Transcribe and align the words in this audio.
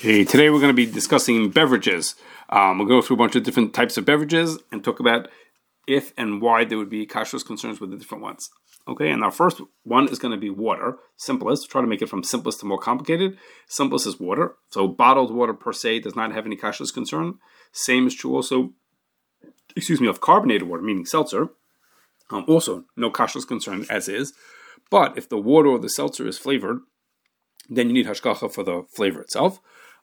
Okay, 0.00 0.24
today 0.24 0.48
we're 0.48 0.60
going 0.60 0.74
to 0.74 0.86
be 0.86 0.90
discussing 0.90 1.50
beverages. 1.50 2.14
Um, 2.48 2.78
we'll 2.78 2.88
go 2.88 3.02
through 3.02 3.16
a 3.16 3.18
bunch 3.18 3.36
of 3.36 3.42
different 3.42 3.74
types 3.74 3.98
of 3.98 4.06
beverages 4.06 4.58
and 4.72 4.82
talk 4.82 4.98
about 4.98 5.28
if 5.86 6.14
and 6.16 6.40
why 6.40 6.64
there 6.64 6.78
would 6.78 6.88
be 6.88 7.06
kashrus 7.06 7.44
concerns 7.44 7.82
with 7.82 7.90
the 7.90 7.98
different 7.98 8.24
ones. 8.24 8.48
Okay, 8.88 9.10
and 9.10 9.22
our 9.22 9.30
first 9.30 9.60
one 9.82 10.08
is 10.08 10.18
going 10.18 10.32
to 10.32 10.40
be 10.40 10.48
water. 10.48 10.96
Simplest. 11.18 11.70
Try 11.70 11.82
to 11.82 11.86
make 11.86 12.00
it 12.00 12.08
from 12.08 12.24
simplest 12.24 12.60
to 12.60 12.66
more 12.66 12.78
complicated. 12.78 13.36
Simplest 13.68 14.06
is 14.06 14.18
water. 14.18 14.54
So 14.70 14.88
bottled 14.88 15.34
water 15.34 15.52
per 15.52 15.74
se 15.74 16.00
does 16.00 16.16
not 16.16 16.32
have 16.32 16.46
any 16.46 16.56
kashrus 16.56 16.94
concern. 16.94 17.34
Same 17.70 18.06
is 18.06 18.14
true 18.14 18.34
also, 18.34 18.72
excuse 19.76 20.00
me, 20.00 20.08
of 20.08 20.22
carbonated 20.22 20.66
water, 20.66 20.82
meaning 20.82 21.04
seltzer. 21.04 21.50
Um, 22.30 22.46
also, 22.48 22.86
no 22.96 23.10
kashrus 23.10 23.46
concern 23.46 23.84
as 23.90 24.08
is. 24.08 24.32
But 24.90 25.18
if 25.18 25.28
the 25.28 25.36
water 25.36 25.68
or 25.68 25.78
the 25.78 25.90
seltzer 25.90 26.26
is 26.26 26.38
flavored, 26.38 26.78
then 27.68 27.88
you 27.88 27.92
need 27.92 28.06
hashgacha 28.06 28.50
for 28.50 28.64
the 28.64 28.86
flavor 28.88 29.20
itself. 29.20 29.60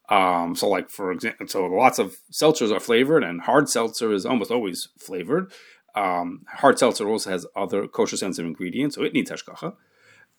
Um, 0.09 0.55
so, 0.55 0.69
like 0.69 0.89
for 0.89 1.11
example, 1.11 1.47
so 1.47 1.65
lots 1.65 1.99
of 1.99 2.17
seltzers 2.31 2.71
are 2.75 2.79
flavored, 2.79 3.23
and 3.23 3.41
hard 3.41 3.69
seltzer 3.69 4.13
is 4.13 4.25
almost 4.25 4.51
always 4.51 4.89
flavored. 4.97 5.51
Um, 5.95 6.45
hard 6.47 6.79
seltzer 6.79 7.07
also 7.07 7.29
has 7.29 7.45
other 7.55 7.87
kosher 7.87 8.17
sensitive 8.17 8.47
ingredients, 8.47 8.95
so 8.95 9.03
it 9.03 9.13
needs 9.13 9.31
hashgacha. 9.31 9.75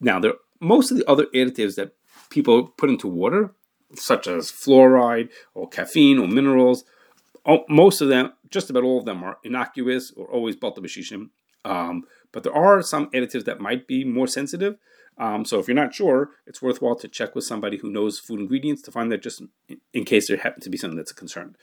Now, 0.00 0.20
there 0.20 0.34
most 0.60 0.90
of 0.90 0.96
the 0.96 1.08
other 1.08 1.26
additives 1.34 1.76
that 1.76 1.92
people 2.30 2.68
put 2.68 2.90
into 2.90 3.08
water, 3.08 3.52
such 3.94 4.26
as 4.26 4.50
fluoride 4.50 5.30
or 5.54 5.68
caffeine 5.68 6.18
or 6.18 6.28
minerals, 6.28 6.84
most 7.68 8.00
of 8.00 8.08
them, 8.08 8.32
just 8.50 8.70
about 8.70 8.84
all 8.84 8.98
of 8.98 9.04
them, 9.04 9.22
are 9.22 9.38
innocuous 9.44 10.12
or 10.12 10.26
always 10.26 10.56
batel 10.56 10.78
b'shishim. 10.78 11.30
Um, 11.64 12.04
but 12.32 12.42
there 12.42 12.54
are 12.54 12.82
some 12.82 13.10
additives 13.10 13.44
that 13.44 13.60
might 13.60 13.86
be 13.86 14.04
more 14.04 14.26
sensitive. 14.26 14.76
Um, 15.18 15.44
so 15.44 15.58
if 15.58 15.66
you're 15.66 15.74
not 15.74 15.94
sure, 15.94 16.30
it's 16.46 16.62
worthwhile 16.62 16.96
to 16.96 17.08
check 17.08 17.34
with 17.34 17.44
somebody 17.44 17.78
who 17.78 17.90
knows 17.90 18.18
food 18.18 18.40
ingredients 18.40 18.82
to 18.82 18.92
find 18.92 19.10
that 19.10 19.22
just 19.22 19.42
in 19.92 20.04
case 20.04 20.28
there 20.28 20.36
happens 20.36 20.64
to 20.64 20.70
be 20.70 20.78
something 20.78 20.96
that's 20.96 21.10
a 21.10 21.14
concern. 21.14 21.56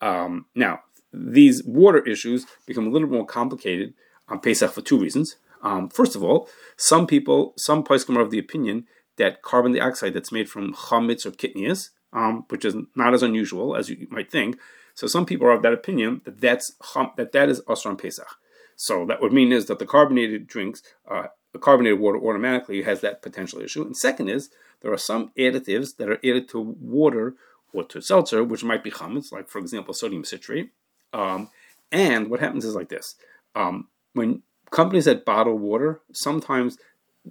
Um, 0.00 0.46
now, 0.54 0.80
these 1.12 1.64
water 1.64 2.06
issues 2.06 2.46
become 2.66 2.86
a 2.86 2.90
little 2.90 3.08
more 3.08 3.26
complicated 3.26 3.94
on 4.28 4.40
Pesach 4.40 4.70
for 4.70 4.82
two 4.82 4.98
reasons. 4.98 5.36
Um, 5.62 5.88
first 5.88 6.14
of 6.14 6.22
all, 6.22 6.48
some 6.76 7.06
people, 7.06 7.54
some 7.56 7.84
poskim 7.84 8.16
are 8.16 8.22
of 8.22 8.30
the 8.30 8.38
opinion 8.38 8.86
that 9.16 9.42
carbon 9.42 9.72
dioxide 9.72 10.14
that's 10.14 10.32
made 10.32 10.48
from 10.48 10.72
chametz 10.72 11.26
or 11.26 11.30
kitniyos, 11.30 11.90
um, 12.12 12.44
which 12.48 12.64
is 12.64 12.74
not 12.94 13.14
as 13.14 13.22
unusual 13.22 13.76
as 13.76 13.88
you 13.88 14.06
might 14.10 14.30
think. 14.30 14.58
So 14.94 15.06
some 15.06 15.26
people 15.26 15.46
are 15.46 15.52
of 15.52 15.62
that 15.62 15.72
opinion 15.72 16.22
that 16.24 16.40
that's 16.40 16.72
that 17.16 17.32
that 17.32 17.48
is 17.48 17.60
on 17.66 17.96
Pesach. 17.96 18.28
So 18.76 19.04
that 19.06 19.20
would 19.20 19.32
mean 19.32 19.52
is 19.52 19.66
that 19.66 19.78
the 19.78 19.86
carbonated 19.86 20.46
drinks 20.46 20.82
uh, 21.10 21.26
carbonated 21.58 21.98
water 21.98 22.18
automatically 22.18 22.82
has 22.82 23.00
that 23.00 23.22
potential 23.22 23.60
issue. 23.60 23.82
And 23.82 23.96
second 23.96 24.28
is 24.28 24.50
there 24.80 24.92
are 24.92 24.98
some 24.98 25.32
additives 25.38 25.96
that 25.96 26.08
are 26.08 26.18
added 26.18 26.48
to 26.50 26.60
water 26.60 27.34
or 27.72 27.84
to 27.84 28.00
seltzer, 28.00 28.42
which 28.42 28.64
might 28.64 28.84
be 28.84 28.90
chametz, 28.90 29.32
like 29.32 29.48
for 29.48 29.58
example 29.58 29.94
sodium 29.94 30.24
citrate. 30.24 30.70
Um, 31.12 31.50
and 31.92 32.30
what 32.30 32.40
happens 32.40 32.64
is 32.64 32.74
like 32.74 32.88
this: 32.88 33.16
um, 33.54 33.88
when 34.12 34.42
companies 34.70 35.04
that 35.06 35.24
bottle 35.24 35.58
water, 35.58 36.00
sometimes 36.12 36.78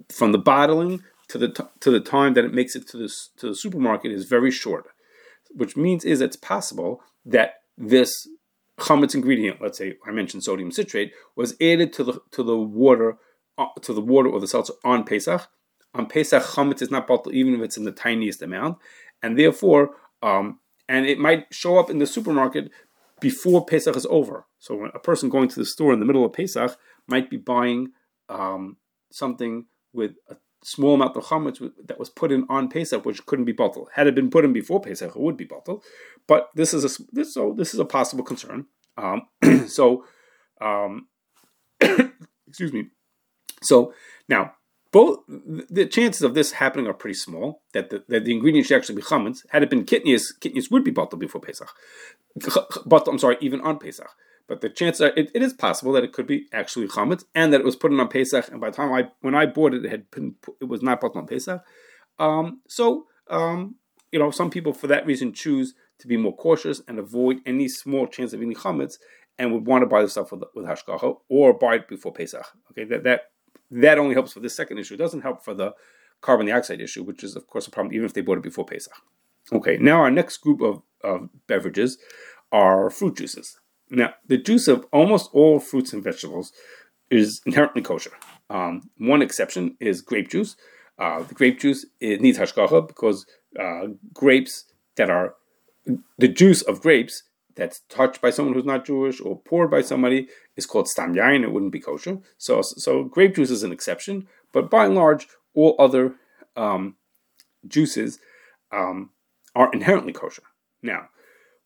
from 0.08 0.32
the 0.32 0.38
bottling 0.38 1.02
to 1.28 1.38
the 1.38 1.48
t- 1.48 1.64
to 1.80 1.90
the 1.90 2.00
time 2.00 2.34
that 2.34 2.44
it 2.44 2.52
makes 2.52 2.76
it 2.76 2.86
to 2.88 2.96
the 2.96 3.12
to 3.38 3.48
the 3.48 3.54
supermarket 3.54 4.12
is 4.12 4.24
very 4.26 4.50
short, 4.50 4.86
which 5.50 5.76
means 5.76 6.04
is 6.04 6.20
it's 6.20 6.36
possible 6.36 7.02
that 7.24 7.62
this 7.76 8.28
chametz 8.78 9.14
ingredient, 9.14 9.60
let's 9.60 9.78
say 9.78 9.96
I 10.06 10.10
mentioned 10.10 10.44
sodium 10.44 10.70
citrate, 10.70 11.12
was 11.36 11.54
added 11.60 11.92
to 11.94 12.04
the 12.04 12.20
to 12.32 12.42
the 12.42 12.56
water 12.56 13.16
to 13.82 13.92
the 13.92 14.00
water 14.00 14.28
or 14.28 14.40
the 14.40 14.48
seltzer 14.48 14.74
on 14.84 15.04
Pesach. 15.04 15.48
On 15.94 16.06
Pesach, 16.06 16.42
chametz 16.42 16.82
is 16.82 16.90
not 16.90 17.06
bottled 17.06 17.34
even 17.34 17.54
if 17.54 17.60
it's 17.62 17.76
in 17.76 17.84
the 17.84 17.92
tiniest 17.92 18.42
amount, 18.42 18.78
and 19.22 19.38
therefore, 19.38 19.90
um, 20.22 20.60
and 20.88 21.06
it 21.06 21.18
might 21.18 21.52
show 21.52 21.78
up 21.78 21.90
in 21.90 21.98
the 21.98 22.06
supermarket 22.06 22.70
before 23.20 23.64
Pesach 23.64 23.96
is 23.96 24.06
over. 24.06 24.46
So 24.58 24.86
a 24.86 24.98
person 24.98 25.28
going 25.28 25.48
to 25.48 25.58
the 25.58 25.64
store 25.64 25.92
in 25.92 26.00
the 26.00 26.06
middle 26.06 26.24
of 26.24 26.32
Pesach 26.32 26.76
might 27.06 27.28
be 27.28 27.36
buying 27.36 27.92
um, 28.28 28.76
something 29.10 29.66
with 29.92 30.12
a 30.28 30.36
small 30.62 30.94
amount 30.94 31.16
of 31.16 31.24
chametz 31.24 31.60
that 31.86 31.98
was 31.98 32.10
put 32.10 32.32
in 32.32 32.46
on 32.48 32.68
Pesach, 32.68 33.04
which 33.04 33.24
couldn't 33.26 33.44
be 33.44 33.52
bottled. 33.52 33.88
Had 33.94 34.06
it 34.06 34.14
been 34.14 34.30
put 34.30 34.44
in 34.44 34.52
before 34.52 34.80
Pesach, 34.80 35.14
it 35.14 35.20
would 35.20 35.36
be 35.36 35.44
bottled. 35.44 35.82
But 36.26 36.50
this 36.54 36.74
is 36.74 36.84
a 36.84 37.02
this 37.12 37.34
so 37.34 37.54
this 37.56 37.74
is 37.74 37.80
a 37.80 37.84
possible 37.84 38.24
concern. 38.24 38.66
Um, 38.96 39.22
so, 39.66 40.04
um, 40.60 41.08
excuse 41.80 42.72
me. 42.72 42.90
So 43.62 43.94
now, 44.28 44.54
both 44.92 45.20
the 45.28 45.86
chances 45.86 46.22
of 46.22 46.34
this 46.34 46.52
happening 46.52 46.86
are 46.86 46.94
pretty 46.94 47.14
small. 47.14 47.62
That 47.74 47.90
the, 47.90 48.02
that 48.08 48.24
the 48.24 48.32
ingredient 48.32 48.66
should 48.66 48.76
actually 48.76 48.96
be 48.96 49.02
chametz. 49.02 49.44
Had 49.50 49.62
it 49.62 49.70
been 49.70 49.84
kitniyos, 49.84 50.32
kitniyos 50.40 50.70
would 50.70 50.82
be 50.82 50.90
bottled 50.90 51.20
before 51.20 51.40
Pesach. 51.40 51.72
But 52.86 53.06
I'm 53.06 53.18
sorry, 53.18 53.36
even 53.40 53.60
on 53.60 53.78
Pesach. 53.78 54.10
But 54.48 54.62
the 54.62 54.68
chances 54.68 55.00
are, 55.02 55.12
it, 55.16 55.30
it 55.32 55.42
is 55.42 55.52
possible 55.52 55.92
that 55.92 56.02
it 56.02 56.12
could 56.12 56.26
be 56.26 56.46
actually 56.52 56.88
chametz, 56.88 57.24
and 57.36 57.52
that 57.52 57.60
it 57.60 57.64
was 57.64 57.76
put 57.76 57.92
in 57.92 58.00
on 58.00 58.08
Pesach. 58.08 58.48
And 58.48 58.60
by 58.60 58.70
the 58.70 58.76
time 58.76 58.92
I, 58.92 59.08
when 59.20 59.36
I 59.36 59.46
bought 59.46 59.74
it, 59.74 59.84
it 59.84 59.90
had 59.90 60.10
been, 60.10 60.34
it 60.60 60.64
was 60.64 60.82
not 60.82 61.00
bottled 61.00 61.22
on 61.22 61.28
Pesach. 61.28 61.62
Um, 62.18 62.60
so, 62.66 63.06
um, 63.28 63.76
you 64.10 64.18
know, 64.18 64.32
some 64.32 64.50
people 64.50 64.72
for 64.72 64.88
that 64.88 65.06
reason 65.06 65.32
choose 65.32 65.74
to 66.00 66.08
be 66.08 66.16
more 66.16 66.34
cautious 66.34 66.82
and 66.88 66.98
avoid 66.98 67.38
any 67.46 67.68
small 67.68 68.08
chance 68.08 68.32
of 68.32 68.42
any 68.42 68.56
chametz, 68.56 68.94
and 69.38 69.52
would 69.52 69.66
want 69.66 69.82
to 69.82 69.86
buy 69.86 70.02
the 70.02 70.08
stuff 70.08 70.32
with, 70.32 70.42
with 70.54 70.66
hashgacha 70.66 71.16
or 71.28 71.52
buy 71.56 71.76
it 71.76 71.88
before 71.88 72.12
Pesach. 72.12 72.44
Okay, 72.72 72.84
that 72.84 73.04
that 73.04 73.20
that 73.70 73.98
only 73.98 74.14
helps 74.14 74.32
for 74.32 74.40
this 74.40 74.54
second 74.54 74.78
issue. 74.78 74.94
It 74.94 74.98
doesn't 74.98 75.22
help 75.22 75.44
for 75.44 75.54
the 75.54 75.74
carbon 76.20 76.46
dioxide 76.46 76.80
issue, 76.80 77.02
which 77.02 77.24
is, 77.24 77.36
of 77.36 77.46
course, 77.46 77.66
a 77.66 77.70
problem 77.70 77.94
even 77.94 78.06
if 78.06 78.12
they 78.12 78.20
bought 78.20 78.38
it 78.38 78.44
before 78.44 78.64
Pesach. 78.64 78.92
Okay, 79.52 79.78
now 79.78 80.00
our 80.00 80.10
next 80.10 80.38
group 80.38 80.60
of, 80.60 80.82
of 81.02 81.28
beverages 81.46 81.98
are 82.52 82.90
fruit 82.90 83.16
juices. 83.16 83.58
Now, 83.90 84.14
the 84.26 84.36
juice 84.36 84.68
of 84.68 84.86
almost 84.92 85.30
all 85.32 85.58
fruits 85.58 85.92
and 85.92 86.02
vegetables 86.02 86.52
is 87.10 87.40
inherently 87.44 87.82
kosher. 87.82 88.12
Um, 88.48 88.90
one 88.98 89.22
exception 89.22 89.76
is 89.80 90.00
grape 90.00 90.30
juice. 90.30 90.56
Uh, 90.98 91.22
the 91.22 91.34
grape 91.34 91.58
juice 91.58 91.86
it 92.00 92.20
needs 92.20 92.38
hashgacha 92.38 92.86
because 92.86 93.26
uh, 93.58 93.88
grapes 94.12 94.66
that 94.96 95.10
are 95.10 95.34
the 96.18 96.28
juice 96.28 96.62
of 96.62 96.82
grapes 96.82 97.24
that's 97.60 97.80
touched 97.90 98.22
by 98.22 98.30
someone 98.30 98.54
who's 98.54 98.64
not 98.64 98.86
Jewish 98.86 99.20
or 99.20 99.38
poured 99.38 99.70
by 99.70 99.82
somebody 99.82 100.28
is 100.56 100.64
called 100.64 100.88
stam 100.88 101.14
yayin. 101.14 101.42
It 101.42 101.52
wouldn't 101.52 101.72
be 101.72 101.80
kosher. 101.80 102.18
So, 102.38 102.62
so 102.62 103.04
grape 103.04 103.34
juice 103.34 103.50
is 103.50 103.62
an 103.62 103.70
exception, 103.70 104.26
but 104.50 104.70
by 104.70 104.86
and 104.86 104.94
large, 104.94 105.28
all 105.54 105.76
other 105.78 106.14
um, 106.56 106.96
juices 107.68 108.18
um, 108.72 109.10
are 109.54 109.70
inherently 109.72 110.14
kosher. 110.14 110.42
Now, 110.82 111.10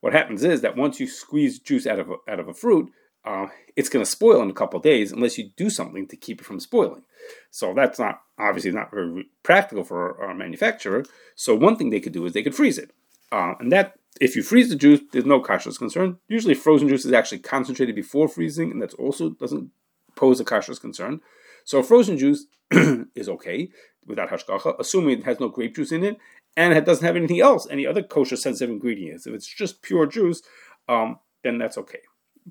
what 0.01 0.13
happens 0.13 0.43
is 0.43 0.63
that 0.63 0.77
once 0.77 0.99
you 0.99 1.07
squeeze 1.07 1.61
juice 1.61 1.87
out 1.87 2.01
of 2.01 2.11
a, 2.11 2.17
out 2.29 2.41
of 2.41 2.49
a 2.49 2.55
fruit, 2.55 2.91
uh, 3.25 3.47
it's 3.77 3.89
going 3.89 4.05
to 4.05 4.11
spoil 4.11 4.43
in 4.43 4.51
a 4.51 4.55
couple 4.55 4.81
days 4.81 5.13
unless 5.13 5.39
you 5.39 5.51
do 5.57 5.71
something 5.71 6.09
to 6.09 6.17
keep 6.17 6.41
it 6.41 6.45
from 6.45 6.61
spoiling. 6.61 7.05
So 7.51 7.73
that's 7.73 7.99
not 7.99 8.21
obviously 8.39 8.73
not 8.73 8.91
very 8.91 9.29
practical 9.45 9.85
for 9.85 10.11
a 10.17 10.35
manufacturer. 10.35 11.05
So 11.37 11.55
one 11.55 11.77
thing 11.77 11.91
they 11.91 12.01
could 12.01 12.13
do 12.13 12.27
is 12.27 12.33
they 12.33 12.43
could 12.43 12.55
freeze 12.55 12.79
it, 12.79 12.91
uh, 13.31 13.55
and 13.61 13.71
that 13.73 13.95
if 14.21 14.37
you 14.37 14.43
freeze 14.43 14.69
the 14.69 14.77
juice, 14.77 15.01
there's 15.13 15.25
no 15.25 15.41
kashrus 15.41 15.79
concern. 15.79 16.19
Usually, 16.29 16.55
frozen 16.55 16.89
juice 16.89 17.05
is 17.05 17.13
actually 17.13 17.39
concentrated 17.39 17.95
before 17.95 18.29
freezing, 18.29 18.71
and 18.71 18.81
that 18.81 18.95
also 18.95 19.31
doesn't 19.31 19.71
pose 20.15 20.41
a 20.41 20.45
kashrus 20.45 20.81
concern. 20.81 21.21
So, 21.65 21.83
frozen 21.83 22.19
juice 22.19 22.47
is 22.71 23.29
okay 23.29 23.71
without 24.07 24.31
hashgacha, 24.31 24.77
assuming 24.79 25.19
it 25.19 25.25
has 25.25 25.41
no 25.41 25.49
grape 25.49 25.75
juice 25.75 25.93
in 25.93 26.05
it 26.05 26.19
and 26.57 26.73
it 26.73 26.85
doesn't 26.85 27.05
have 27.05 27.17
anything 27.17 27.41
else, 27.41 27.67
any 27.71 27.87
other 27.87 28.03
kosher 28.03 28.37
sensitive 28.37 28.71
ingredients. 28.71 29.27
If 29.27 29.35
it's 29.35 29.47
just 29.47 29.83
pure 29.83 30.07
juice, 30.07 30.43
um, 30.89 31.19
then 31.43 31.59
that's 31.59 31.79
okay. 31.79 32.01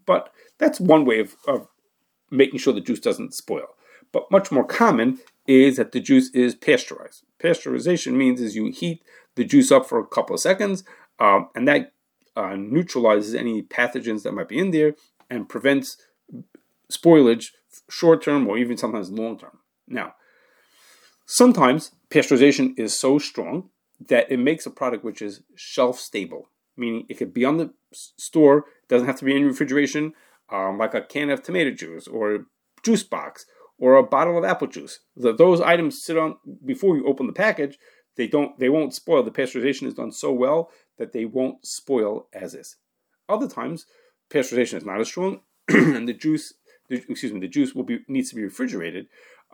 But 0.06 0.32
that's 0.58 0.80
one 0.80 1.06
way 1.06 1.20
of, 1.20 1.36
of 1.48 1.68
making 2.30 2.60
sure 2.60 2.74
the 2.74 2.82
juice 2.82 3.00
doesn't 3.00 3.34
spoil. 3.34 3.68
But 4.12 4.30
much 4.30 4.52
more 4.52 4.66
common 4.66 5.20
is 5.48 5.78
that 5.78 5.92
the 5.92 6.00
juice 6.00 6.30
is 6.32 6.56
pasteurized. 6.56 7.24
Pasteurization 7.42 8.14
means 8.14 8.42
is 8.42 8.56
you 8.56 8.72
heat 8.72 9.04
the 9.36 9.44
juice 9.44 9.72
up 9.72 9.88
for 9.88 10.00
a 10.00 10.06
couple 10.06 10.34
of 10.34 10.42
seconds 10.42 10.84
um, 11.20 11.50
and 11.56 11.68
that 11.68 11.94
uh, 12.36 12.56
neutralizes 12.56 13.36
any 13.36 13.62
pathogens 13.62 14.24
that 14.24 14.34
might 14.34 14.48
be 14.48 14.60
in 14.60 14.72
there 14.72 14.96
and 15.30 15.50
prevents 15.50 15.98
spoilage 16.92 17.48
short 17.90 18.24
term 18.24 18.48
or 18.48 18.58
even 18.58 18.78
sometimes 18.78 19.10
long 19.12 19.38
term. 19.38 19.60
Now, 19.88 20.16
sometimes 21.26 21.92
pasteurization 22.10 22.78
is 22.78 22.98
so 22.98 23.20
strong 23.20 23.70
that 24.08 24.32
it 24.32 24.38
makes 24.38 24.66
a 24.66 24.72
product 24.72 25.04
which 25.04 25.22
is 25.22 25.42
shelf 25.56 26.00
stable, 26.00 26.50
meaning 26.76 27.06
it 27.10 27.16
could 27.16 27.34
be 27.34 27.46
on 27.46 27.58
the 27.58 27.74
store, 27.92 28.66
doesn't 28.88 29.08
have 29.08 29.18
to 29.20 29.26
be 29.26 29.36
in 29.36 29.46
refrigeration, 29.46 30.14
um, 30.52 30.78
like 30.78 30.94
a 30.94 31.02
can 31.02 31.30
of 31.30 31.44
tomato 31.44 31.72
juice 31.72 32.08
or 32.08 32.36
a 32.36 32.40
juice 32.84 33.04
box 33.04 33.46
or 33.80 33.96
a 33.96 34.04
bottle 34.04 34.38
of 34.38 34.44
apple 34.44 34.68
juice. 34.68 35.00
those 35.16 35.62
items 35.62 36.04
sit 36.04 36.18
on 36.18 36.38
before 36.66 36.96
you 36.96 37.06
open 37.08 37.28
the 37.28 37.34
package. 37.34 37.78
They 38.16 38.28
don't. 38.28 38.60
They 38.60 38.70
won't 38.70 38.94
spoil. 38.94 39.24
The 39.24 39.32
pasteurization 39.32 39.88
is 39.88 39.96
done 39.96 40.12
so 40.12 40.32
well 40.32 40.70
that 40.98 41.14
they 41.14 41.26
won't 41.26 41.66
spoil 41.66 42.28
as 42.34 42.54
is. 42.54 42.78
Other 43.28 43.48
times, 43.48 43.86
pasteurization 44.30 44.76
is 44.76 44.86
not 44.86 45.00
as 45.00 45.08
strong, 45.08 45.42
and 45.68 46.08
the 46.08 46.14
juice, 46.14 46.54
the, 46.90 47.04
excuse 47.10 47.34
me, 47.34 47.40
the 47.40 47.48
juice 47.48 47.74
will 47.74 47.84
be 47.84 48.00
needs 48.08 48.30
to 48.30 48.36
be 48.36 48.44
refrigerated 48.44 49.08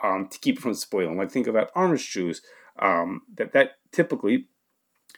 um, 0.04 0.28
to 0.30 0.40
keep 0.40 0.58
it 0.58 0.62
from 0.62 0.74
spoiling. 0.74 1.18
Like 1.18 1.32
think 1.32 1.48
about 1.48 1.72
orange 1.76 2.10
juice, 2.10 2.42
um, 2.80 3.22
that 3.36 3.54
that 3.54 3.72
typically 3.92 4.48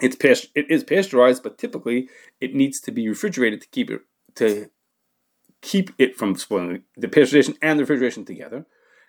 it's 0.02 0.16
past- 0.16 0.52
it 0.56 0.70
is 0.70 0.84
pasteurized, 0.84 1.44
but 1.44 1.58
typically 1.58 2.10
it 2.40 2.54
needs 2.54 2.80
to 2.82 2.92
be 2.92 3.08
refrigerated 3.08 3.62
to 3.62 3.68
keep 3.70 3.90
it 3.90 4.02
to 4.36 4.70
keep 5.62 5.92
it 5.98 6.18
from 6.18 6.36
spoiling. 6.36 6.84
The 6.98 7.08
pasteurization 7.08 7.58
and 7.62 7.80
the 7.80 7.84
refrigeration 7.84 8.26
together. 8.26 8.66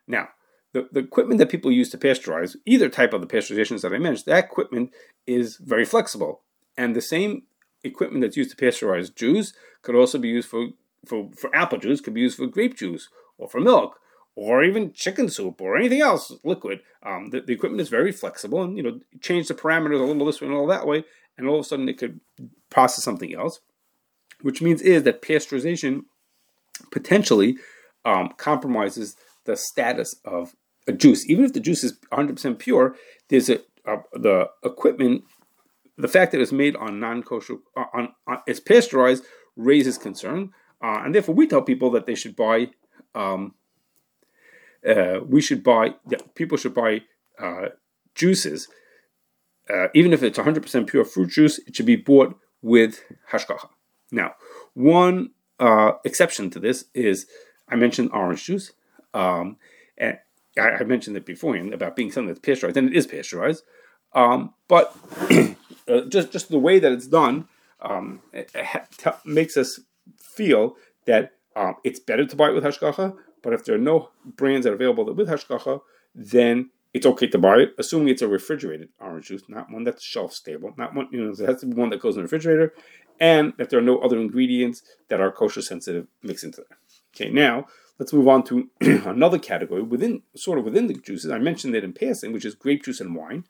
Now, 0.06 0.28
the, 0.72 0.88
the 0.90 1.00
equipment 1.00 1.38
that 1.38 1.50
people 1.50 1.70
use 1.70 1.90
to 1.90 1.98
pasteurize, 1.98 2.56
either 2.66 2.88
type 2.88 3.12
of 3.12 3.20
the 3.20 3.26
pasteurizations 3.26 3.82
that 3.82 3.92
I 3.92 3.98
mentioned, 3.98 4.26
that 4.26 4.44
equipment 4.44 4.90
is 5.26 5.56
very 5.56 5.84
flexible. 5.84 6.42
And 6.76 6.96
the 6.96 7.02
same 7.02 7.42
equipment 7.84 8.22
that's 8.22 8.36
used 8.36 8.56
to 8.56 8.64
pasteurize 8.64 9.14
juice 9.14 9.52
could 9.82 9.94
also 9.94 10.18
be 10.18 10.28
used 10.28 10.48
for, 10.48 10.68
for, 11.06 11.30
for 11.36 11.54
apple 11.54 11.78
juice, 11.78 12.00
could 12.00 12.14
be 12.14 12.20
used 12.20 12.36
for 12.36 12.46
grape 12.46 12.76
juice 12.76 13.08
or 13.38 13.48
for 13.48 13.60
milk 13.60 13.98
or 14.34 14.64
even 14.64 14.92
chicken 14.92 15.28
soup 15.28 15.60
or 15.60 15.76
anything 15.76 16.00
else 16.00 16.32
liquid. 16.44 16.80
Um, 17.02 17.30
the, 17.30 17.40
the, 17.40 17.52
equipment 17.52 17.80
is 17.80 17.88
very 17.88 18.12
flexible 18.12 18.62
and, 18.62 18.76
you 18.76 18.82
know, 18.82 19.00
change 19.20 19.48
the 19.48 19.54
parameters 19.54 20.00
a 20.00 20.04
little 20.04 20.24
this 20.24 20.40
way 20.40 20.46
and 20.46 20.56
all 20.56 20.66
that 20.68 20.86
way, 20.86 21.04
and 21.36 21.46
all 21.46 21.56
of 21.56 21.66
a 21.66 21.68
sudden 21.68 21.88
it 21.88 21.98
could 21.98 22.20
process 22.70 23.04
something 23.04 23.34
else, 23.34 23.60
which 24.40 24.62
means 24.62 24.80
is 24.80 25.02
that 25.02 25.22
pasteurization 25.22 26.04
potentially 26.90 27.56
um, 28.04 28.30
compromises 28.36 29.16
the 29.44 29.56
status 29.56 30.14
of 30.24 30.54
a 30.86 30.92
juice. 30.92 31.28
Even 31.28 31.44
if 31.44 31.52
the 31.52 31.60
juice 31.60 31.84
is 31.84 31.98
100% 32.12 32.58
pure, 32.58 32.96
there's 33.28 33.50
a, 33.50 33.58
the 34.12 34.48
equipment, 34.64 35.24
the 36.02 36.08
fact 36.08 36.32
that 36.32 36.40
it's 36.40 36.52
made 36.52 36.76
on 36.76 37.00
non-kosher, 37.00 37.56
uh, 37.76 37.84
on, 37.94 38.08
on, 38.26 38.38
it's 38.46 38.60
pasteurized, 38.60 39.24
raises 39.56 39.98
concern. 39.98 40.50
Uh, 40.82 41.02
and 41.04 41.14
therefore, 41.14 41.34
we 41.34 41.46
tell 41.46 41.62
people 41.62 41.90
that 41.90 42.06
they 42.06 42.14
should 42.14 42.36
buy 42.36 42.68
um, 43.14 43.54
uh, 44.86 45.20
we 45.26 45.40
should 45.40 45.62
buy, 45.62 45.94
yeah, 46.08 46.18
people 46.34 46.58
should 46.58 46.74
buy 46.74 47.02
uh, 47.38 47.68
juices, 48.14 48.68
uh, 49.70 49.86
even 49.94 50.12
if 50.12 50.22
it's 50.22 50.38
100% 50.38 50.86
pure 50.88 51.04
fruit 51.04 51.30
juice, 51.30 51.58
it 51.60 51.76
should 51.76 51.86
be 51.86 51.96
bought 51.96 52.36
with 52.62 53.02
hashgacha. 53.30 53.68
Now, 54.10 54.34
one 54.74 55.30
uh, 55.60 55.92
exception 56.04 56.50
to 56.50 56.60
this 56.60 56.86
is 56.94 57.26
I 57.68 57.76
mentioned 57.76 58.10
orange 58.12 58.44
juice. 58.44 58.72
Um, 59.14 59.56
and 59.96 60.18
I, 60.58 60.70
I, 60.70 60.84
mentioned 60.84 61.16
it 61.16 61.26
beforehand 61.26 61.74
about 61.74 61.96
being 61.96 62.10
something 62.10 62.28
that's 62.28 62.40
pasteurized, 62.40 62.78
and 62.78 62.88
it 62.88 62.96
is 62.96 63.06
pasteurized. 63.06 63.62
Um, 64.14 64.54
but 64.68 64.96
uh, 65.88 66.02
just 66.02 66.32
just 66.32 66.48
the 66.50 66.58
way 66.58 66.78
that 66.78 66.92
it's 66.92 67.06
done 67.06 67.48
um, 67.80 68.20
it, 68.32 68.50
it 68.54 68.66
t- 68.96 69.10
makes 69.24 69.56
us 69.56 69.80
feel 70.18 70.76
that 71.06 71.32
um, 71.56 71.76
it's 71.84 72.00
better 72.00 72.24
to 72.24 72.36
buy 72.36 72.48
it 72.48 72.54
with 72.54 72.64
hashgacha 72.64 73.16
but 73.42 73.52
if 73.52 73.64
there 73.64 73.74
are 73.74 73.78
no 73.78 74.10
brands 74.24 74.64
that 74.64 74.70
are 74.70 74.76
available 74.76 75.12
with 75.12 75.28
hashgacha, 75.28 75.80
then 76.14 76.70
it's 76.94 77.06
okay 77.06 77.26
to 77.26 77.38
buy 77.38 77.56
it, 77.56 77.74
assuming 77.78 78.08
it's 78.08 78.22
a 78.22 78.28
refrigerated 78.28 78.90
orange 79.00 79.26
juice, 79.26 79.42
not 79.48 79.70
one 79.70 79.84
that's 79.84 80.02
shelf 80.02 80.32
stable, 80.32 80.72
not 80.76 80.94
one 80.94 81.08
you 81.10 81.22
know 81.22 81.32
it 81.32 81.38
has 81.38 81.60
to 81.60 81.66
be 81.66 81.74
one 81.74 81.90
that 81.90 82.00
goes 82.00 82.14
in 82.14 82.20
the 82.20 82.22
refrigerator, 82.22 82.72
and 83.18 83.52
that 83.58 83.70
there 83.70 83.78
are 83.78 83.82
no 83.82 83.98
other 83.98 84.18
ingredients 84.18 84.82
that 85.08 85.20
are 85.20 85.32
kosher 85.32 85.62
sensitive 85.62 86.06
mixed 86.22 86.44
into 86.44 86.58
there. 86.68 86.78
Okay, 87.14 87.30
now 87.30 87.66
let's 87.98 88.12
move 88.12 88.28
on 88.28 88.44
to 88.44 88.68
another 88.80 89.38
category 89.38 89.82
within 89.82 90.22
sort 90.36 90.58
of 90.58 90.64
within 90.64 90.86
the 90.86 90.94
juices. 90.94 91.30
I 91.30 91.38
mentioned 91.38 91.74
it 91.74 91.84
in 91.84 91.92
passing, 91.92 92.32
which 92.32 92.44
is 92.44 92.54
grape 92.54 92.84
juice 92.84 93.00
and 93.00 93.16
wine. 93.16 93.44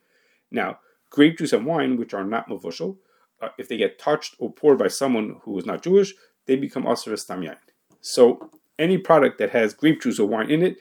Now, 0.51 0.79
grape 1.13 1.39
juice 1.39 1.53
and 1.53 1.67
wine, 1.67 1.97
which 1.97 2.15
are 2.15 2.25
not 2.25 2.49
mevushal, 2.49 2.97
uh, 3.41 3.49
if 3.59 3.69
they 3.69 3.77
get 3.77 3.99
touched 3.99 4.35
or 4.39 4.53
poured 4.53 4.79
by 4.79 4.89
someone 4.89 5.37
who 5.43 5.57
is 5.59 5.67
not 5.67 5.83
Jewish, 5.83 6.15
they 6.47 6.57
become 6.57 6.87
assur 6.87 7.17
stam 7.17 7.43
yayin. 7.43 7.57
So 8.01 8.51
any 8.79 8.99
product 8.99 9.39
that 9.39 9.51
has 9.51 9.75
grape 9.75 10.03
juice 10.03 10.19
or 10.19 10.27
wine 10.27 10.51
in 10.51 10.63
it 10.63 10.79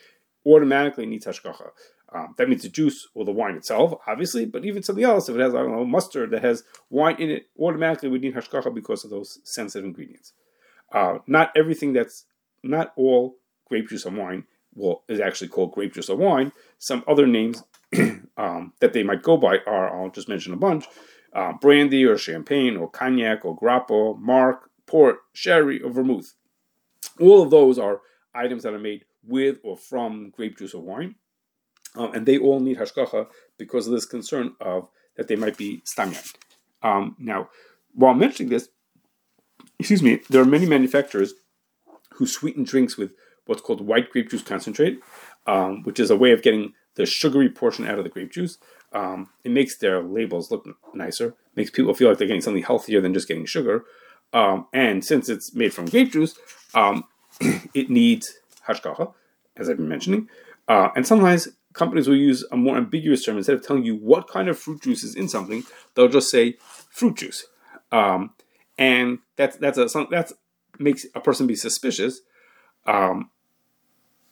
automatically 0.47 1.05
needs 1.05 1.25
hashgacha. 1.25 1.69
Um, 2.13 2.33
that 2.37 2.49
means 2.49 2.63
the 2.63 2.69
juice 2.69 3.07
or 3.13 3.25
the 3.25 3.31
wine 3.31 3.55
itself, 3.55 3.93
obviously, 4.07 4.45
but 4.45 4.65
even 4.65 4.83
something 4.83 5.03
else, 5.03 5.29
if 5.29 5.35
it 5.35 5.41
has, 5.41 5.53
I 5.53 5.59
don't 5.59 5.71
know, 5.71 5.85
mustard 5.85 6.31
that 6.31 6.43
has 6.43 6.63
wine 6.89 7.15
in 7.19 7.29
it, 7.29 7.47
automatically 7.59 8.09
we 8.09 8.19
need 8.19 8.35
hashgacha 8.35 8.73
because 8.73 9.03
of 9.03 9.11
those 9.11 9.39
sensitive 9.43 9.85
ingredients. 9.85 10.33
Uh, 10.91 11.19
not 11.27 11.51
everything 11.55 11.93
that's, 11.93 12.25
not 12.63 12.93
all 12.95 13.37
grape 13.67 13.89
juice 13.89 14.05
and 14.05 14.17
wine 14.17 14.45
well, 14.73 15.03
is 15.07 15.19
actually 15.19 15.47
called 15.47 15.73
grape 15.73 15.93
juice 15.93 16.09
or 16.09 16.17
wine. 16.17 16.51
Some 16.79 17.03
other 17.07 17.27
names 17.27 17.63
um, 18.37 18.73
that 18.79 18.93
they 18.93 19.03
might 19.03 19.21
go 19.21 19.37
by 19.37 19.57
are, 19.67 20.01
I'll 20.01 20.09
just 20.09 20.29
mention 20.29 20.53
a 20.53 20.57
bunch, 20.57 20.85
uh, 21.33 21.53
brandy 21.53 22.05
or 22.05 22.17
champagne 22.17 22.77
or 22.77 22.89
cognac 22.89 23.45
or 23.45 23.57
grappa, 23.57 24.17
marc, 24.19 24.69
port, 24.85 25.19
sherry, 25.33 25.81
or 25.81 25.91
vermouth. 25.91 26.33
All 27.19 27.41
of 27.41 27.49
those 27.49 27.77
are 27.77 28.01
items 28.33 28.63
that 28.63 28.73
are 28.73 28.79
made 28.79 29.05
with 29.23 29.57
or 29.63 29.77
from 29.77 30.31
grape 30.31 30.57
juice 30.57 30.73
or 30.73 30.81
wine, 30.81 31.15
um, 31.95 32.13
and 32.13 32.25
they 32.25 32.37
all 32.37 32.59
need 32.59 32.77
hashgacha 32.77 33.27
because 33.57 33.87
of 33.87 33.93
this 33.93 34.05
concern 34.05 34.55
of 34.59 34.89
that 35.17 35.27
they 35.27 35.35
might 35.35 35.57
be 35.57 35.81
stam 35.83 36.11
yayin. 36.11 36.35
Um, 36.83 37.15
now, 37.19 37.49
while 37.93 38.13
mentioning 38.13 38.49
this, 38.49 38.69
excuse 39.79 40.01
me, 40.01 40.21
there 40.29 40.41
are 40.41 40.45
many 40.45 40.65
manufacturers 40.65 41.33
who 42.13 42.25
sweeten 42.25 42.63
drinks 42.63 42.97
with 42.97 43.11
what's 43.45 43.61
called 43.61 43.81
white 43.81 44.09
grape 44.09 44.29
juice 44.29 44.41
concentrate, 44.41 44.99
um, 45.47 45.83
which 45.83 45.99
is 45.99 46.09
a 46.09 46.15
way 46.15 46.31
of 46.31 46.41
getting 46.41 46.73
the 46.95 47.05
sugary 47.05 47.49
portion 47.49 47.87
out 47.87 47.97
of 47.97 48.03
the 48.03 48.09
grape 48.09 48.31
juice. 48.31 48.57
Um, 48.93 49.29
it 49.43 49.51
makes 49.51 49.77
their 49.77 50.01
labels 50.03 50.51
look 50.51 50.67
nicer, 50.93 51.35
makes 51.55 51.69
people 51.69 51.93
feel 51.93 52.09
like 52.09 52.17
they're 52.17 52.27
getting 52.27 52.41
something 52.41 52.63
healthier 52.63 52.99
than 53.01 53.13
just 53.13 53.27
getting 53.27 53.45
sugar. 53.45 53.85
Um, 54.33 54.67
and 54.73 55.03
since 55.03 55.29
it's 55.29 55.53
made 55.53 55.73
from 55.73 55.85
grape 55.85 56.11
juice, 56.11 56.35
um, 56.73 57.05
it 57.73 57.89
needs 57.89 58.33
hashgacha, 58.67 59.13
as 59.55 59.69
I've 59.69 59.77
been 59.77 59.89
mentioning. 59.89 60.29
Uh, 60.67 60.89
and 60.95 61.05
sometimes 61.05 61.49
companies 61.73 62.07
will 62.07 62.17
use 62.17 62.45
a 62.51 62.57
more 62.57 62.77
ambiguous 62.77 63.23
term 63.23 63.37
instead 63.37 63.55
of 63.55 63.65
telling 63.65 63.83
you 63.83 63.95
what 63.95 64.27
kind 64.27 64.49
of 64.49 64.59
fruit 64.59 64.81
juice 64.81 65.03
is 65.03 65.15
in 65.15 65.27
something. 65.27 65.63
They'll 65.95 66.07
just 66.07 66.29
say 66.29 66.57
fruit 66.89 67.17
juice, 67.17 67.45
um, 67.91 68.31
and 68.77 69.19
that's 69.35 69.57
that's 69.57 69.77
a 69.77 69.85
that 70.11 70.31
makes 70.79 71.05
a 71.15 71.19
person 71.19 71.47
be 71.47 71.55
suspicious, 71.55 72.21
um, 72.85 73.29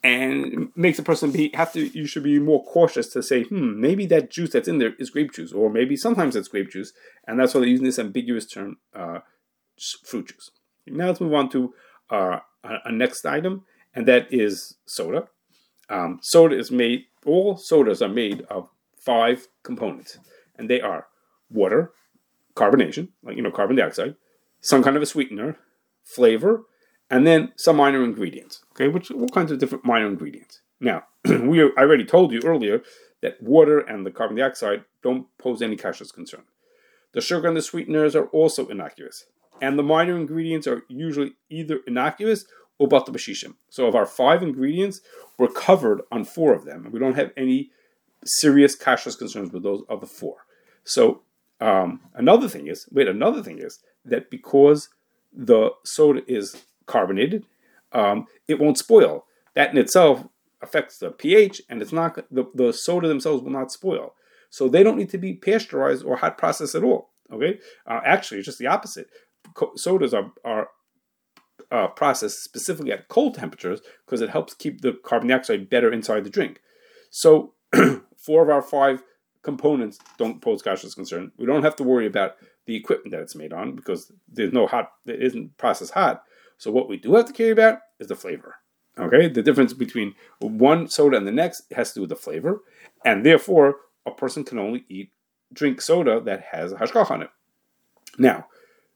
and 0.03 0.69
makes 0.75 0.97
a 0.99 1.03
person 1.03 1.31
be 1.31 1.51
have 1.53 1.73
to. 1.73 1.87
You 1.87 2.05
should 2.05 2.23
be 2.23 2.39
more 2.39 2.63
cautious 2.63 3.07
to 3.09 3.23
say, 3.23 3.43
hmm, 3.43 3.79
maybe 3.79 4.05
that 4.07 4.31
juice 4.31 4.51
that's 4.51 4.67
in 4.67 4.77
there 4.77 4.93
is 4.97 5.09
grape 5.09 5.33
juice, 5.33 5.51
or 5.51 5.69
maybe 5.69 5.97
sometimes 5.97 6.35
it's 6.35 6.47
grape 6.47 6.71
juice, 6.71 6.93
and 7.27 7.39
that's 7.39 7.53
why 7.53 7.61
they're 7.61 7.69
using 7.69 7.85
this 7.85 7.99
ambiguous 7.99 8.45
term, 8.45 8.77
uh, 8.95 9.19
fruit 10.05 10.29
juice. 10.29 10.51
Now 10.87 11.07
let's 11.07 11.21
move 11.21 11.33
on 11.33 11.49
to 11.49 11.73
uh, 12.09 12.39
a, 12.63 12.75
a, 12.85 12.91
next 12.91 13.25
item, 13.25 13.65
and 13.93 14.07
that 14.07 14.33
is 14.33 14.75
soda. 14.85 15.27
Um, 15.89 16.19
soda 16.21 16.57
is 16.57 16.71
made, 16.71 17.05
all 17.25 17.57
sodas 17.57 18.01
are 18.01 18.09
made 18.09 18.41
of 18.49 18.69
five 18.97 19.47
components, 19.63 20.17
and 20.57 20.69
they 20.69 20.81
are 20.81 21.07
water, 21.49 21.91
carbonation, 22.55 23.09
like, 23.23 23.35
you 23.35 23.41
know, 23.41 23.51
carbon 23.51 23.75
dioxide, 23.75 24.15
some 24.61 24.83
kind 24.83 24.95
of 24.95 25.01
a 25.01 25.05
sweetener, 25.05 25.57
flavor, 26.03 26.63
and 27.09 27.25
then 27.25 27.51
some 27.55 27.77
minor 27.77 28.03
ingredients. 28.03 28.63
Okay, 28.79 28.87
which 28.87 29.11
all 29.11 29.27
kinds 29.27 29.51
of 29.51 29.59
different 29.59 29.85
minor 29.85 30.07
ingredients. 30.07 30.61
Now, 30.79 31.03
we 31.25 31.61
I 31.61 31.69
already 31.77 32.05
told 32.05 32.31
you 32.31 32.41
earlier 32.45 32.81
that 33.21 33.41
water 33.41 33.79
and 33.79 34.05
the 34.05 34.11
carbon 34.11 34.37
dioxide 34.37 34.85
don't 35.03 35.27
pose 35.37 35.61
any 35.61 35.75
kashrus 35.75 36.13
concern. 36.13 36.43
The 37.11 37.21
sugar 37.21 37.47
and 37.47 37.57
the 37.57 37.61
sweeteners 37.61 38.15
are 38.15 38.27
also 38.27 38.67
innocuous 38.67 39.25
and 39.61 39.77
the 39.77 39.83
minor 39.83 40.15
ingredients 40.15 40.67
are 40.67 40.83
usually 40.87 41.33
either 41.49 41.79
innocuous 41.87 42.45
or 42.77 42.87
batel 42.87 43.09
b'shishim. 43.09 43.55
So 43.69 43.87
of 43.87 43.95
our 43.95 44.05
five 44.05 44.41
ingredients, 44.41 45.01
we're 45.37 45.47
covered 45.47 46.01
on 46.11 46.23
four 46.23 46.53
of 46.53 46.65
them, 46.65 46.85
and 46.85 46.93
we 46.93 46.99
don't 46.99 47.15
have 47.15 47.31
any 47.35 47.71
serious 48.25 48.77
kashrus 48.77 49.17
concerns 49.17 49.51
with 49.51 49.63
those 49.63 49.83
other 49.89 50.07
four. 50.07 50.45
So 50.83 51.21
um, 51.59 52.01
another 52.13 52.47
thing 52.47 52.67
is, 52.67 52.87
wait, 52.91 53.07
another 53.07 53.43
thing 53.43 53.59
is 53.59 53.79
that 54.05 54.29
because 54.29 54.89
the 55.33 55.71
soda 55.83 56.21
is 56.27 56.63
carbonated, 56.85 57.45
um, 57.91 58.27
it 58.47 58.59
won't 58.59 58.77
spoil. 58.77 59.25
That 59.55 59.71
in 59.71 59.77
itself 59.77 60.25
affects 60.61 60.97
the 60.97 61.11
pH, 61.11 61.61
and 61.69 61.81
it's 61.81 61.93
not 61.93 62.15
the, 62.31 62.45
the 62.53 62.73
soda 62.73 63.07
themselves 63.07 63.43
will 63.43 63.51
not 63.51 63.71
spoil. 63.71 64.15
So 64.49 64.67
they 64.67 64.83
don't 64.83 64.97
need 64.97 65.09
to 65.09 65.17
be 65.17 65.33
pasteurized 65.33 66.03
or 66.03 66.17
hot 66.17 66.37
processed 66.37 66.75
at 66.75 66.83
all. 66.83 67.09
Okay, 67.31 67.59
uh, 67.85 67.99
actually, 68.03 68.39
it's 68.39 68.47
just 68.47 68.57
the 68.57 68.67
opposite 68.67 69.07
sodas 69.75 70.13
are, 70.13 70.31
are 70.43 70.69
uh, 71.71 71.87
processed 71.87 72.43
specifically 72.43 72.91
at 72.91 73.07
cold 73.07 73.35
temperatures 73.35 73.81
because 74.05 74.21
it 74.21 74.29
helps 74.29 74.53
keep 74.53 74.81
the 74.81 74.93
carbon 75.03 75.27
dioxide 75.27 75.69
better 75.69 75.91
inside 75.91 76.23
the 76.23 76.29
drink. 76.29 76.61
So, 77.11 77.53
four 78.17 78.43
of 78.43 78.49
our 78.49 78.61
five 78.61 79.03
components 79.43 79.99
don't 80.17 80.41
pose 80.41 80.61
kashrus 80.61 80.95
concern. 80.95 81.31
We 81.37 81.45
don't 81.45 81.63
have 81.63 81.75
to 81.77 81.83
worry 81.83 82.07
about 82.07 82.35
the 82.65 82.75
equipment 82.75 83.11
that 83.11 83.21
it's 83.21 83.35
made 83.35 83.53
on 83.53 83.75
because 83.75 84.11
there's 84.27 84.53
no 84.53 84.67
hot, 84.67 84.91
it 85.05 85.21
isn't 85.21 85.57
processed 85.57 85.93
hot. 85.93 86.23
So, 86.59 86.71
what 86.71 86.89
we 86.89 86.97
do 86.97 87.15
have 87.15 87.25
to 87.25 87.33
care 87.33 87.53
about 87.53 87.79
is 87.99 88.07
the 88.07 88.15
flavor. 88.15 88.57
Okay, 88.99 89.29
the 89.29 89.41
difference 89.41 89.73
between 89.73 90.13
one 90.39 90.89
soda 90.89 91.15
and 91.15 91.25
the 91.25 91.31
next 91.31 91.63
has 91.73 91.89
to 91.89 91.95
do 91.95 92.01
with 92.01 92.09
the 92.09 92.15
flavor, 92.17 92.61
and 93.05 93.25
therefore 93.25 93.77
a 94.05 94.11
person 94.11 94.43
can 94.43 94.59
only 94.59 94.83
eat 94.89 95.11
drink 95.53 95.79
soda 95.81 96.19
that 96.19 96.47
has 96.51 96.73
a 96.73 96.75
hashgacha 96.75 97.11
on 97.11 97.21
it. 97.23 97.29
Now, 98.17 98.47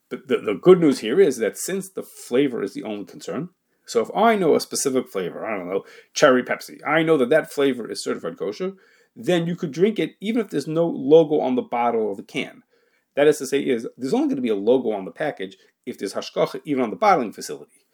the, 0.10 0.18
the, 0.18 0.60
good 0.62 0.80
news 0.80 1.00
here 1.00 1.20
is 1.20 1.38
that 1.38 1.58
since 1.58 1.90
the 1.90 2.04
flavor 2.04 2.62
is 2.62 2.74
the 2.74 2.84
only 2.84 3.06
concern, 3.06 3.50
so 3.86 4.02
if 4.02 4.10
I 4.14 4.36
know 4.36 4.56
a 4.56 4.60
specific 4.60 5.08
flavor, 5.08 5.46
I 5.46 5.58
don't 5.58 5.70
know, 5.70 5.86
cherry 6.14 6.44
Pepsi, 6.44 6.80
I 6.86 7.02
know 7.02 7.18
that 7.18 7.30
that 7.30 7.52
flavor 7.52 7.90
is 7.90 8.04
certified 8.04 8.38
kosher, 8.38 8.74
then 9.16 9.48
you 9.48 9.56
could 9.56 9.72
drink 9.72 10.00
it 10.00 10.16
even 10.20 10.42
if 10.42 10.50
there's 10.50 10.68
no 10.68 10.86
logo 10.86 11.40
on 11.40 11.56
the 11.56 11.62
bottle 11.62 12.02
or 12.02 12.16
the 12.16 12.24
can. 12.24 12.64
That 13.16 13.28
is 13.28 13.38
to 13.38 13.48
say, 13.48 13.62
is 13.62 13.88
there's 13.98 14.14
only 14.14 14.28
going 14.28 14.36
to 14.38 14.42
be 14.42 14.50
a 14.50 14.56
logo 14.56 14.92
on 14.92 15.06
the 15.06 15.12
package 15.12 15.58
if 15.86 15.98
there's 15.98 16.14
hashgacha 16.14 16.62
even 16.66 16.84
on 16.84 16.90
the 16.90 16.96
bottling 16.96 17.34
facility. 17.34 17.86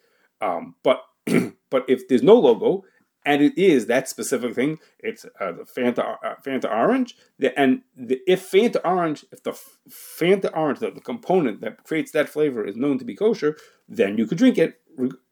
Um, 0.41 0.75
but 0.83 1.03
but 1.69 1.85
if 1.87 2.07
there's 2.07 2.23
no 2.23 2.35
logo 2.35 2.83
and 3.25 3.41
it 3.41 3.57
is 3.57 3.87
that 3.87 4.07
specific 4.07 4.55
thing, 4.55 4.79
it's 4.99 5.25
uh, 5.39 5.51
the 5.51 5.63
Fanta 5.63 6.17
uh, 6.23 6.35
Fanta 6.45 6.71
orange. 6.71 7.15
The, 7.37 7.57
and 7.59 7.81
the, 7.95 8.19
if 8.25 8.49
Fanta 8.49 8.79
orange, 8.85 9.25
if 9.31 9.43
the 9.43 9.59
Fanta 9.89 10.55
orange, 10.55 10.79
the, 10.79 10.91
the, 10.91 11.01
component 11.01 11.61
that 11.61 11.83
creates 11.83 12.11
that 12.11 12.29
flavor 12.29 12.65
is 12.65 12.75
known 12.75 12.97
to 12.97 13.05
be 13.05 13.15
kosher, 13.15 13.57
then 13.87 14.17
you 14.17 14.25
could 14.25 14.37
drink 14.37 14.57
it 14.57 14.81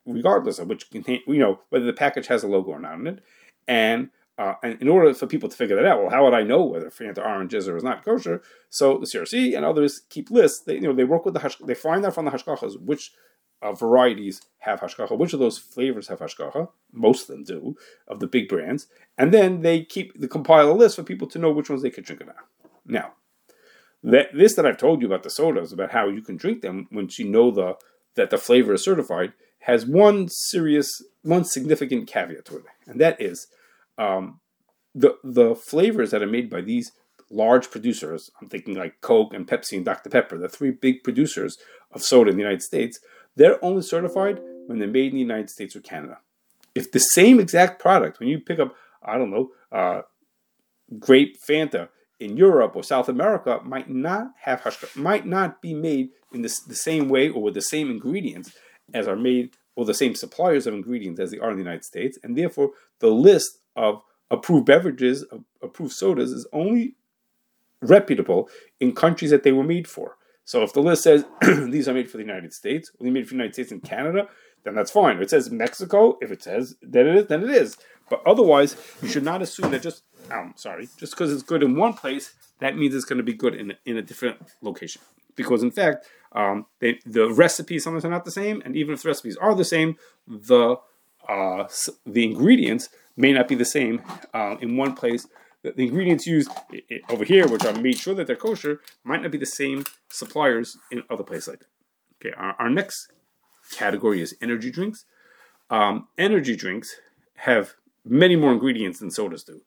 regardless 0.06 0.60
of 0.60 0.68
which 0.68 0.90
contain, 0.90 1.22
you 1.28 1.40
know, 1.40 1.60
whether 1.70 1.86
the 1.86 1.94
package 1.94 2.28
has 2.28 2.44
a 2.44 2.48
logo 2.48 2.72
or 2.72 2.80
not 2.80 2.94
on 2.94 3.08
it. 3.08 3.20
And 3.68 4.10
uh, 4.38 4.54
and 4.62 4.80
in 4.82 4.88
order 4.88 5.14
for 5.14 5.26
people 5.26 5.50
to 5.50 5.56
figure 5.56 5.76
that 5.76 5.86
out, 5.86 6.00
well, 6.00 6.10
how 6.12 6.24
would 6.24 6.34
I 6.34 6.44
know 6.44 6.64
whether 6.64 6.90
Fanta 6.90 7.26
orange 7.26 7.56
is 7.56 7.68
or 7.68 7.76
is 7.76 7.84
not 7.84 8.06
kosher? 8.06 8.44
So 8.70 9.00
the 9.00 9.08
CRC 9.08 9.56
and 9.56 9.66
others 9.66 10.02
keep 10.10 10.30
lists. 10.30 10.64
They, 10.64 10.76
you 10.76 10.82
know, 10.82 10.94
they 10.94 11.04
work 11.04 11.26
with 11.26 11.34
the 11.34 11.40
hash, 11.40 11.58
they 11.58 11.74
find 11.74 12.06
out 12.06 12.14
from 12.14 12.26
the 12.26 12.32
hashgachas 12.32 12.80
which 12.80 13.12
uh, 13.62 13.74
varieties 13.74 14.42
have 14.60 14.82
hashgacha, 14.82 15.18
which 15.18 15.34
of 15.34 15.40
those 15.40 15.58
flavors 15.58 16.08
have 16.08 16.20
hashgacha. 16.20 16.70
Most 16.92 17.24
of 17.24 17.36
them 17.36 17.44
do 17.44 17.76
of 18.08 18.20
the 18.20 18.28
big 18.28 18.48
brands, 18.48 18.88
and 19.18 19.34
then 19.34 19.62
they 19.62 19.84
keep 19.84 20.20
they 20.20 20.28
compile 20.28 20.72
a 20.72 20.74
list 20.74 20.96
for 20.96 21.04
people 21.04 21.28
to 21.30 21.40
know 21.40 21.52
which 21.52 21.70
ones 21.70 21.82
they 21.82 21.90
can 21.90 22.04
drink 22.04 22.24
now. 22.26 22.34
Now, 22.86 23.14
that 24.04 24.28
this 24.34 24.54
that 24.56 24.66
I've 24.66 24.78
told 24.78 25.02
you 25.02 25.08
about 25.08 25.24
the 25.24 25.30
sodas, 25.30 25.74
about 25.74 25.92
how 25.92 26.08
you 26.08 26.22
can 26.22 26.38
drink 26.38 26.62
them 26.62 26.88
once 26.92 27.18
you 27.18 27.28
know 27.28 27.50
the 27.52 27.78
that 28.16 28.30
the 28.30 28.38
flavor 28.38 28.74
is 28.74 28.84
certified, 28.84 29.34
has 29.62 29.86
one 29.86 30.28
serious, 30.30 31.04
one 31.24 31.44
significant 31.44 32.08
caveat 32.08 32.46
to 32.46 32.58
it, 32.58 32.64
and 32.86 33.02
that 33.02 33.20
is 33.20 33.48
um, 33.98 34.40
the 34.94 35.18
the 35.24 35.56
flavors 35.56 36.12
that 36.12 36.24
are 36.24 36.28
made 36.28 36.50
by 36.50 36.62
these 36.62 36.92
large 37.30 37.70
producers, 37.72 38.32
I'm 38.42 38.48
thinking 38.48 38.76
like 38.76 39.02
Coke 39.02 39.34
and 39.34 39.48
Pepsi 39.48 39.74
and 39.74 39.86
Dr. 39.86 40.10
Pepper, 40.10 40.38
the 40.38 40.50
three 40.50 40.72
big 40.72 41.04
producers 41.04 41.58
of 41.92 42.02
soda 42.02 42.32
in 42.32 42.38
the 42.38 42.42
United 42.42 42.62
States, 42.62 43.00
they're 43.36 43.64
only 43.64 43.82
certified 43.82 44.40
when 44.68 44.80
they're 44.80 44.88
made 44.88 45.08
in 45.12 45.16
the 45.16 45.20
United 45.20 45.50
States 45.50 45.76
or 45.76 45.82
Canada. 45.82 46.20
If 46.76 46.92
the 46.92 47.00
same 47.00 47.40
exact 47.40 47.82
product, 47.82 48.20
when 48.20 48.30
you 48.30 48.40
pick 48.40 48.60
up, 48.60 48.76
I 49.04 49.18
don't 49.18 49.32
know, 49.32 49.50
uh, 49.72 50.02
grape 51.00 51.38
Fanta 51.42 51.90
in 52.20 52.38
Europe 52.38 52.76
or 52.76 52.84
South 52.84 53.10
America, 53.10 53.60
might 53.64 53.90
not 53.90 54.32
have 54.42 54.62
hashgacha, 54.62 54.96
might 54.96 55.26
not 55.26 55.62
be 55.62 55.74
made 55.74 56.10
in 56.34 56.42
the, 56.42 56.56
the 56.68 56.76
same 56.76 57.10
way 57.10 57.30
or 57.30 57.42
with 57.42 57.54
the 57.54 57.62
same 57.62 57.92
ingredients 57.92 58.54
as 58.94 59.08
are 59.08 59.16
made 59.16 59.52
or 59.76 59.86
the 59.86 59.94
same 59.94 60.16
suppliers 60.16 60.66
of 60.66 60.74
ingredients 60.74 61.20
as 61.20 61.32
they 61.32 61.38
are 61.38 61.52
in 61.52 61.58
the 61.58 61.64
United 61.64 61.86
States, 61.86 62.18
and 62.24 62.36
therefore 62.38 62.72
the 63.00 63.10
list 63.10 63.57
of 63.78 64.02
approved 64.30 64.66
beverages, 64.66 65.24
approved 65.62 65.94
sodas, 65.94 66.32
is 66.32 66.46
only 66.52 66.96
reputable 67.82 68.50
in 68.80 68.94
countries 68.94 69.32
that 69.32 69.44
they 69.44 69.52
were 69.52 69.64
made 69.64 69.88
for. 69.88 70.18
So 70.44 70.64
if 70.64 70.74
the 70.74 70.82
list 70.82 71.04
says 71.04 71.26
these 71.42 71.88
are 71.88 71.94
made 71.94 72.10
for 72.10 72.18
the 72.18 72.24
United 72.24 72.54
States, 72.54 72.92
they 73.00 73.10
made 73.10 73.26
for 73.28 73.32
the 73.32 73.38
United 73.38 73.54
States 73.54 73.72
and 73.72 73.84
Canada, 73.84 74.28
then 74.64 74.76
that's 74.76 74.92
fine. 74.92 75.18
If 75.18 75.24
it 75.24 75.30
says 75.30 75.52
Mexico, 75.52 76.18
if 76.22 76.32
it 76.32 76.42
says 76.42 76.76
that 76.82 77.06
it 77.06 77.16
is, 77.16 77.26
then 77.28 77.44
it 77.44 77.50
is. 77.50 77.78
But 78.10 78.22
otherwise, 78.26 78.76
you 79.02 79.08
should 79.08 79.24
not 79.24 79.42
assume 79.42 79.72
that 79.72 79.82
just 79.82 80.04
I'm 80.32 80.54
sorry, 80.56 80.90
just 80.98 81.14
because 81.14 81.32
it's 81.32 81.44
good 81.44 81.64
in 81.64 81.76
one 81.76 81.94
place, 81.94 82.34
that 82.60 82.78
means 82.78 82.96
it's 82.96 83.06
going 83.06 83.18
to 83.18 83.24
be 83.24 83.34
good 83.34 83.56
in 83.56 83.76
in 83.86 83.98
a 83.98 84.02
different 84.02 84.38
location. 84.62 85.02
Because 85.36 85.62
in 85.64 85.72
fact, 85.72 86.06
um, 86.32 86.66
they, 86.80 87.00
the 87.06 87.32
recipes 87.32 87.84
sometimes 87.84 88.04
are 88.06 88.10
not 88.10 88.26
the 88.26 88.32
same, 88.32 88.62
and 88.66 88.76
even 88.76 88.94
if 88.94 89.04
the 89.04 89.10
recipes 89.10 89.38
are 89.38 89.54
the 89.54 89.66
same, 89.66 89.98
the 90.28 90.78
uh, 91.28 91.68
the 92.06 92.24
ingredients 92.24 92.90
may 93.18 93.34
not 93.34 93.48
be 93.48 93.56
the 93.56 93.66
same 93.66 94.02
uh, 94.34 94.56
in 94.62 94.78
one 94.78 94.94
place. 94.94 95.28
The, 95.64 95.72
the 95.72 95.88
ingredients 95.88 96.28
used 96.28 96.50
over 97.10 97.26
here, 97.26 97.48
which 97.48 97.66
are 97.66 97.74
made 97.74 97.98
sure 97.98 98.14
that 98.14 98.28
they're 98.28 98.36
kosher, 98.36 98.80
might 99.04 99.24
not 99.24 99.32
be 99.32 99.38
the 99.38 99.46
same 99.46 99.84
suppliers 100.10 100.78
in 100.92 101.04
other 101.10 101.24
places 101.24 101.50
like 101.50 101.60
that. 101.60 101.68
Okay, 102.20 102.36
our, 102.38 102.56
our 102.60 102.70
next 102.70 103.12
category 103.72 104.22
is 104.22 104.36
energy 104.42 104.72
drinks. 104.72 105.06
Um, 105.70 106.08
energy 106.18 106.56
drinks 106.56 106.96
have 107.36 107.74
many 108.06 108.36
more 108.36 108.54
ingredients 108.54 109.00
than 109.00 109.12
sodas 109.12 109.44
do, 109.44 109.62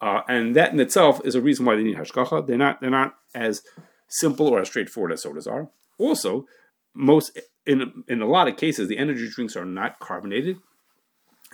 uh, 0.00 0.22
and 0.28 0.56
that 0.56 0.72
in 0.72 0.80
itself 0.80 1.20
is 1.24 1.34
a 1.34 1.40
reason 1.40 1.66
why 1.66 1.76
they 1.76 1.82
need 1.82 1.96
hashgacha. 1.96 2.46
They're 2.46 2.56
not 2.56 2.80
they're 2.80 2.90
not 2.90 3.16
as 3.34 3.62
simple 4.08 4.48
or 4.48 4.60
as 4.60 4.68
straightforward 4.68 5.12
as 5.12 5.22
sodas 5.22 5.46
are. 5.46 5.68
Also, 5.98 6.46
most 6.94 7.38
in 7.66 8.04
in 8.08 8.22
a 8.22 8.26
lot 8.26 8.48
of 8.48 8.56
cases, 8.56 8.88
the 8.88 8.98
energy 8.98 9.28
drinks 9.28 9.56
are 9.56 9.66
not 9.66 9.98
carbonated, 10.00 10.56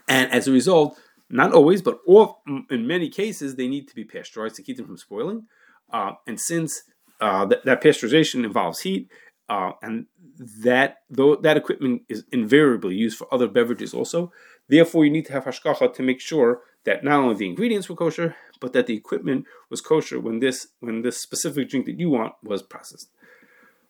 and 0.08 0.30
as 0.30 0.46
a 0.46 0.52
result, 0.52 0.98
not 1.30 1.52
always, 1.52 1.82
but 1.82 1.98
all, 2.06 2.42
in 2.70 2.86
many 2.86 3.08
cases, 3.08 3.56
they 3.56 3.68
need 3.68 3.88
to 3.88 3.94
be 3.94 4.04
pasteurized 4.04 4.56
to 4.56 4.62
keep 4.62 4.76
them 4.76 4.86
from 4.86 4.96
spoiling. 4.96 5.46
Uh, 5.92 6.12
and 6.26 6.40
since 6.40 6.82
uh, 7.20 7.46
th- 7.46 7.62
that 7.64 7.82
pasteurization 7.82 8.44
involves 8.44 8.80
heat, 8.80 9.10
uh, 9.48 9.72
and 9.82 10.06
that 10.38 10.98
though 11.08 11.36
that 11.36 11.56
equipment 11.56 12.02
is 12.08 12.24
invariably 12.32 12.94
used 12.94 13.16
for 13.16 13.32
other 13.32 13.48
beverages 13.48 13.94
also, 13.94 14.30
therefore 14.68 15.04
you 15.04 15.10
need 15.10 15.24
to 15.26 15.32
have 15.32 15.44
hashgacha 15.44 15.94
to 15.94 16.02
make 16.02 16.20
sure 16.20 16.60
that 16.84 17.02
not 17.02 17.20
only 17.20 17.34
the 17.34 17.48
ingredients 17.48 17.88
were 17.88 17.96
kosher, 17.96 18.36
but 18.60 18.72
that 18.72 18.86
the 18.86 18.94
equipment 18.94 19.46
was 19.70 19.80
kosher 19.80 20.20
when 20.20 20.40
this 20.40 20.68
when 20.80 21.02
this 21.02 21.20
specific 21.20 21.68
drink 21.68 21.86
that 21.86 21.98
you 21.98 22.10
want 22.10 22.34
was 22.42 22.62
processed. 22.62 23.10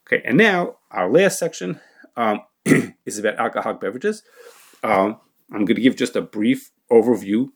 Okay, 0.06 0.22
and 0.24 0.38
now 0.38 0.76
our 0.90 1.10
last 1.10 1.38
section 1.38 1.80
um, 2.16 2.40
is 3.04 3.18
about 3.18 3.36
alcoholic 3.36 3.80
beverages. 3.80 4.22
Um, 4.82 5.20
I'm 5.50 5.64
going 5.64 5.76
to 5.76 5.82
give 5.82 5.96
just 5.96 6.16
a 6.16 6.22
brief 6.22 6.70
overview 6.90 7.48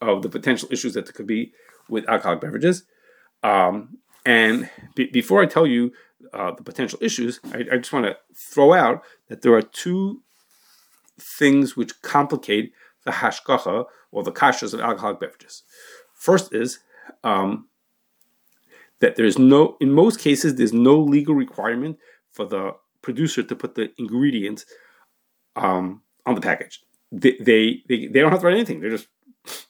of 0.00 0.22
the 0.22 0.28
potential 0.28 0.68
issues 0.70 0.94
that 0.94 1.06
there 1.06 1.12
could 1.12 1.26
be 1.26 1.52
with 1.88 2.08
alcoholic 2.08 2.40
beverages. 2.40 2.84
Um, 3.42 3.98
and 4.24 4.68
b- 4.94 5.10
before 5.12 5.42
I 5.42 5.46
tell 5.46 5.66
you 5.66 5.92
uh, 6.32 6.52
the 6.52 6.62
potential 6.62 6.98
issues, 7.02 7.40
I, 7.52 7.64
I 7.72 7.76
just 7.78 7.92
want 7.92 8.06
to 8.06 8.16
throw 8.34 8.72
out 8.72 9.02
that 9.28 9.42
there 9.42 9.54
are 9.54 9.62
two 9.62 10.22
things 11.18 11.76
which 11.76 12.00
complicate 12.02 12.72
the 13.04 13.12
hashgacha 13.12 13.86
or 14.10 14.22
the 14.22 14.32
kashrus 14.32 14.74
of 14.74 14.80
alcoholic 14.80 15.20
beverages. 15.20 15.62
First 16.14 16.52
is 16.52 16.80
um, 17.22 17.68
that 19.00 19.16
there's 19.16 19.38
no, 19.38 19.76
in 19.80 19.92
most 19.92 20.18
cases, 20.20 20.56
there's 20.56 20.72
no 20.72 20.98
legal 20.98 21.34
requirement 21.34 21.98
for 22.30 22.44
the 22.44 22.72
producer 23.02 23.42
to 23.42 23.54
put 23.54 23.76
the 23.76 23.92
ingredients 23.98 24.66
um, 25.54 26.02
on 26.26 26.34
the 26.34 26.40
package 26.40 26.80
they, 27.12 27.36
they, 27.40 27.82
they, 27.88 28.20
don't 28.20 28.30
have 28.30 28.40
to 28.40 28.46
write 28.46 28.54
anything. 28.54 28.80
They 28.80 28.90
just 28.90 29.08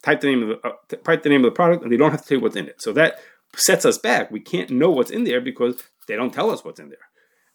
type 0.02 0.21
the 0.21 0.28
name 0.28 0.43
of 0.43 0.49
the 0.49 0.69
uh, 0.69 0.97
type 1.05 1.23
the 1.23 1.28
name 1.28 1.45
of 1.45 1.50
the 1.50 1.55
product, 1.55 1.83
and 1.83 1.93
they 1.93 1.97
don't 1.97 2.11
have 2.11 2.23
to 2.23 2.28
tell 2.28 2.38
you 2.38 2.43
what's 2.43 2.57
in 2.57 2.69
it. 2.69 2.81
So 2.81 2.93
that 2.93 3.19
sets 3.55 3.85
us 3.85 3.99
back. 3.99 4.31
We 4.31 4.40
can't 4.40 4.71
know 4.71 4.90
what's 4.90 5.11
in 5.11 5.25
there 5.25 5.40
because 5.40 5.83
they 6.09 6.16
don't 6.16 6.33
tell 6.33 6.50
us 6.50 6.64
what's 6.64 6.81
in 6.81 6.88
there. 6.88 6.99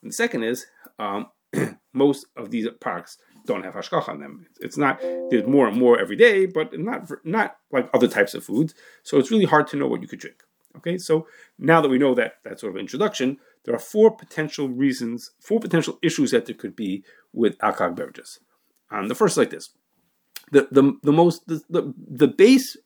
And 0.01 0.11
the 0.11 0.15
second 0.15 0.43
is 0.43 0.65
um, 1.00 1.27
most 1.93 2.25
of 2.35 2.51
these 2.51 2.67
products 2.79 3.17
don't 3.45 3.63
have 3.63 3.73
hashgacha 3.73 4.09
on 4.09 4.19
them. 4.19 4.45
It's 4.59 4.77
not 4.77 5.01
there's 5.01 5.47
more 5.47 5.67
and 5.67 5.77
more 5.77 6.00
every 6.00 6.15
day, 6.15 6.45
but 6.45 6.77
not 6.79 7.09
not 7.23 7.57
like 7.71 7.89
other 7.93 8.07
types 8.07 8.33
of 8.33 8.43
foods. 8.43 8.73
So 9.03 9.17
it's 9.17 9.31
really 9.31 9.45
hard 9.45 9.67
to 9.67 9.77
know 9.77 9.88
what 9.88 10.01
you 10.01 10.07
could 10.07 10.19
drink. 10.19 10.38
Okay, 10.77 10.97
so 10.97 11.27
now 11.59 11.81
that 11.81 11.89
we 11.89 11.97
know 11.97 12.15
that 12.15 12.35
that 12.43 12.59
sort 12.59 12.73
of 12.73 12.79
introduction, 12.79 13.38
there 13.65 13.75
are 13.75 13.79
four 13.79 14.15
potential 14.15 14.69
reasons, 14.69 15.31
four 15.39 15.59
potential 15.59 16.00
issues 16.01 16.31
that 16.31 16.45
there 16.45 16.55
could 16.55 16.75
be 16.75 17.03
with 17.33 17.57
alcoholic 17.61 17.95
beverages. 17.95 18.39
Um, 18.91 19.07
the 19.07 19.15
first 19.15 19.33
is 19.33 19.38
like 19.38 19.50
this: 19.50 19.69
the 20.51 20.67
the 20.71 20.93
the 21.01 21.12
most 21.12 21.48
the, 21.48 21.62
the, 21.69 21.93
the 21.98 22.27
base 22.27 22.77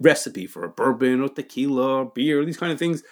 recipe 0.00 0.46
for 0.46 0.64
a 0.64 0.68
bourbon 0.68 1.22
or 1.22 1.28
tequila, 1.28 1.98
or 1.98 2.04
beer, 2.04 2.44
these 2.44 2.56
kind 2.56 2.72
of 2.72 2.78
things 2.78 3.02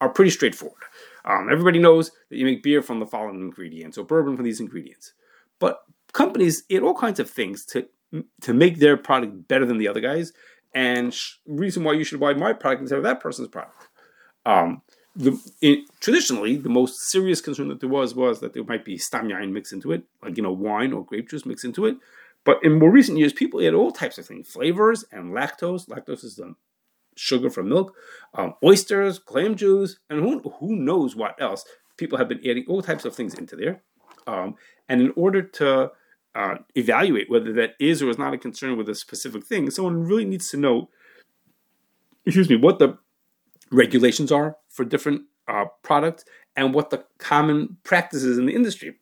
are 0.00 0.08
pretty 0.08 0.30
straightforward. 0.30 0.82
Um, 1.24 1.48
everybody 1.50 1.78
knows 1.78 2.10
that 2.30 2.36
you 2.36 2.44
make 2.44 2.62
beer 2.62 2.82
from 2.82 3.00
the 3.00 3.06
following 3.06 3.40
ingredients 3.40 3.98
or 3.98 4.04
bourbon 4.04 4.36
from 4.36 4.44
these 4.44 4.60
ingredients. 4.60 5.12
But 5.58 5.82
companies 6.12 6.62
add 6.70 6.82
all 6.82 6.94
kinds 6.94 7.20
of 7.20 7.30
things 7.30 7.64
to 7.66 7.88
to 8.40 8.54
make 8.54 8.78
their 8.78 8.96
product 8.96 9.48
better 9.48 9.66
than 9.66 9.78
the 9.78 9.88
other 9.88 10.00
guys, 10.00 10.32
and 10.74 11.12
sh- 11.12 11.34
reason 11.46 11.82
why 11.84 11.92
you 11.94 12.04
should 12.04 12.20
buy 12.20 12.34
my 12.34 12.52
product 12.52 12.82
instead 12.82 12.98
of 12.98 13.04
that 13.04 13.20
person's 13.20 13.48
product. 13.48 13.88
Um, 14.44 14.82
the, 15.16 15.40
in, 15.62 15.86
traditionally, 16.00 16.56
the 16.56 16.68
most 16.68 17.10
serious 17.10 17.40
concern 17.40 17.68
that 17.68 17.80
there 17.80 17.88
was 17.88 18.14
was 18.14 18.40
that 18.40 18.52
there 18.52 18.64
might 18.64 18.84
be 18.84 18.98
stam 18.98 19.28
yayin 19.28 19.50
mixed 19.50 19.72
into 19.72 19.92
it, 19.92 20.04
like 20.22 20.36
you 20.36 20.42
know 20.42 20.52
wine 20.52 20.92
or 20.92 21.04
grape 21.04 21.30
juice 21.30 21.46
mixed 21.46 21.64
into 21.64 21.86
it. 21.86 21.96
But 22.44 22.62
in 22.62 22.78
more 22.78 22.90
recent 22.90 23.18
years, 23.18 23.32
people 23.32 23.66
add 23.66 23.74
all 23.74 23.90
types 23.90 24.18
of 24.18 24.26
things, 24.26 24.48
flavors 24.48 25.04
and 25.10 25.32
lactose. 25.32 25.88
Lactose 25.88 26.22
is 26.22 26.36
the 26.36 26.54
sugar 27.16 27.48
from 27.48 27.70
milk, 27.70 27.94
um, 28.34 28.54
oysters, 28.62 29.18
clam 29.18 29.56
juice, 29.56 29.98
and 30.10 30.20
who 30.20 30.38
who 30.60 30.76
knows 30.76 31.16
what 31.16 31.40
else. 31.40 31.64
People 31.96 32.18
have 32.18 32.28
been 32.28 32.46
adding 32.46 32.66
all 32.68 32.82
types 32.82 33.06
of 33.06 33.16
things 33.16 33.34
into 33.34 33.56
there, 33.56 33.82
um, 34.26 34.54
and 34.88 35.00
in 35.00 35.12
order 35.16 35.40
to 35.40 35.90
uh, 36.34 36.56
evaluate 36.74 37.30
whether 37.30 37.54
that 37.54 37.70
is 37.80 38.02
or 38.02 38.10
is 38.10 38.18
not 38.18 38.34
a 38.34 38.38
concern 38.38 38.76
with 38.76 38.88
a 38.90 38.94
specific 38.94 39.46
thing, 39.46 39.70
someone 39.70 40.04
really 40.04 40.26
needs 40.26 40.50
to 40.50 40.58
know, 40.58 40.90
excuse 42.26 42.50
me, 42.50 42.56
what 42.56 42.78
the 42.78 42.98
regulations 43.70 44.32
are 44.32 44.56
for 44.68 44.84
different 44.84 45.22
uh, 45.48 45.66
products 45.82 46.24
and 46.56 46.74
what 46.74 46.90
the 46.90 47.04
common 47.18 47.76
practices 47.84 48.38
in 48.38 48.46
the 48.46 48.54
industry. 48.54 48.96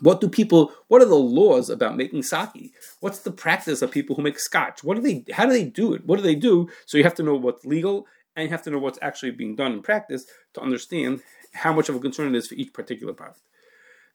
What 0.00 0.20
do 0.20 0.28
people? 0.28 0.72
What 0.86 1.02
are 1.02 1.06
the 1.06 1.16
laws 1.16 1.70
about 1.70 1.96
making 1.96 2.22
sake? 2.22 2.72
What's 3.00 3.20
the 3.20 3.32
practice 3.32 3.82
of 3.82 3.90
people 3.90 4.14
who 4.14 4.22
make 4.22 4.38
scotch? 4.38 4.84
What 4.84 4.96
do 4.96 5.02
they? 5.02 5.24
How 5.32 5.44
do 5.44 5.52
they 5.52 5.64
do 5.64 5.92
it? 5.92 6.06
What 6.06 6.16
do 6.16 6.22
they 6.22 6.36
do? 6.36 6.68
So 6.86 6.98
you 6.98 7.04
have 7.04 7.14
to 7.16 7.22
know 7.22 7.34
what's 7.34 7.64
legal 7.64 8.06
and 8.36 8.44
you 8.44 8.50
have 8.50 8.62
to 8.62 8.70
know 8.70 8.78
what's 8.78 9.00
actually 9.02 9.32
being 9.32 9.56
done 9.56 9.72
in 9.72 9.82
practice 9.82 10.26
to 10.54 10.60
understand 10.60 11.20
how 11.52 11.72
much 11.72 11.88
of 11.88 11.96
a 11.96 11.98
concern 11.98 12.34
it 12.34 12.38
is 12.38 12.46
for 12.46 12.54
each 12.54 12.72
particular 12.72 13.12
product. 13.12 13.40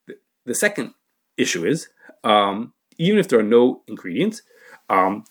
The, 0.07 0.15
the 0.45 0.55
second 0.55 0.93
issue 1.35 1.65
is 1.65 1.89
um, 2.23 2.73
even 2.97 3.19
if 3.19 3.27
there 3.27 3.39
are 3.39 3.43
no 3.43 3.81
ingredients, 3.87 4.41
um, 4.89 5.25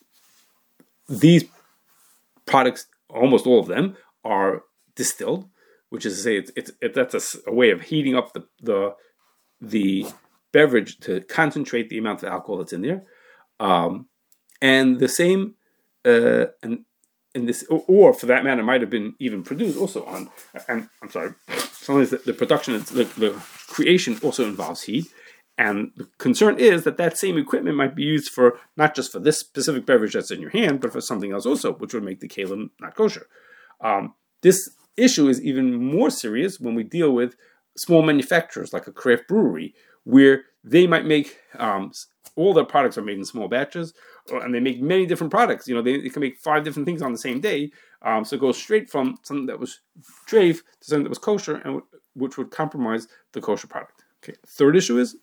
these 1.08 1.44
products, 2.46 2.86
almost 3.08 3.46
all 3.46 3.60
of 3.60 3.66
them, 3.66 3.96
are 4.24 4.62
distilled, 4.94 5.48
which 5.90 6.06
is 6.06 6.16
to 6.16 6.22
say, 6.22 6.36
it's, 6.36 6.50
it's 6.56 6.70
it, 6.80 6.94
that's 6.94 7.14
a, 7.14 7.50
a, 7.50 7.54
way 7.54 7.70
of 7.70 7.82
heating 7.82 8.16
up 8.16 8.32
the, 8.32 8.46
the 8.60 8.94
the 9.60 10.06
beverage 10.52 10.98
to 11.00 11.20
concentrate 11.22 11.88
the 11.88 11.98
amount 11.98 12.22
of 12.22 12.28
alcohol 12.28 12.58
that's 12.58 12.72
in 12.72 12.82
there. 12.82 13.04
Um, 13.60 14.08
and 14.60 14.98
the 14.98 15.08
same, 15.08 15.54
uh, 16.04 16.46
and 16.62 16.84
in 17.34 17.46
this, 17.46 17.64
or, 17.70 17.84
or, 17.86 18.12
for 18.12 18.26
that 18.26 18.44
matter, 18.44 18.62
might 18.62 18.80
have 18.80 18.90
been 18.90 19.14
even 19.18 19.42
produced 19.42 19.78
also 19.78 20.04
on. 20.04 20.30
And 20.68 20.88
I'm 21.02 21.10
sorry, 21.10 21.34
sometimes 21.72 22.10
the, 22.10 22.18
the 22.18 22.34
production, 22.34 22.74
the, 22.74 23.04
the 23.16 23.42
creation 23.68 24.18
also 24.22 24.44
involves 24.44 24.82
heat. 24.82 25.06
And 25.58 25.92
the 25.96 26.08
concern 26.18 26.58
is 26.58 26.84
that 26.84 26.96
that 26.96 27.18
same 27.18 27.38
equipment 27.38 27.76
might 27.76 27.94
be 27.94 28.02
used 28.02 28.30
for 28.30 28.58
not 28.76 28.94
just 28.94 29.12
for 29.12 29.18
this 29.18 29.38
specific 29.38 29.86
beverage 29.86 30.14
that's 30.14 30.30
in 30.30 30.40
your 30.40 30.50
hand, 30.50 30.80
but 30.80 30.92
for 30.92 31.00
something 31.00 31.32
else 31.32 31.46
also, 31.46 31.72
which 31.74 31.94
would 31.94 32.02
make 32.02 32.20
the 32.20 32.28
keilim 32.28 32.70
not 32.80 32.94
kosher. 32.94 33.26
Um, 33.82 34.14
this 34.42 34.70
issue 34.96 35.28
is 35.28 35.42
even 35.42 35.74
more 35.74 36.10
serious 36.10 36.58
when 36.60 36.74
we 36.74 36.82
deal 36.82 37.12
with 37.12 37.34
small 37.76 38.02
manufacturers 38.02 38.72
like 38.72 38.86
a 38.86 38.92
craft 38.92 39.28
brewery, 39.28 39.74
where 40.04 40.44
they 40.64 40.86
might 40.86 41.04
make 41.04 41.38
um, 41.58 41.92
all 42.36 42.54
their 42.54 42.64
products 42.64 42.96
are 42.96 43.02
made 43.02 43.18
in 43.18 43.24
small 43.24 43.48
batches, 43.48 43.94
and 44.30 44.54
they 44.54 44.60
make 44.60 44.80
many 44.80 45.06
different 45.06 45.30
products. 45.30 45.68
You 45.68 45.74
know, 45.74 45.82
they, 45.82 46.00
they 46.00 46.08
can 46.08 46.20
make 46.20 46.38
five 46.38 46.64
different 46.64 46.86
things 46.86 47.02
on 47.02 47.12
the 47.12 47.18
same 47.18 47.40
day. 47.40 47.72
Um, 48.02 48.24
so 48.24 48.36
it 48.36 48.40
goes 48.40 48.56
straight 48.56 48.90
from 48.90 49.18
something 49.22 49.46
that 49.46 49.60
was 49.60 49.80
treif 50.26 50.58
to 50.80 50.88
something 50.88 51.04
that 51.04 51.08
was 51.08 51.18
kosher, 51.18 51.54
and 51.54 51.64
w- 51.64 51.86
which 52.14 52.36
would 52.36 52.50
compromise 52.50 53.08
the 53.32 53.40
kosher 53.40 53.66
product. 53.66 54.04
Okay. 54.22 54.36
Third 54.46 54.76
issue 54.76 54.98
is 54.98 55.16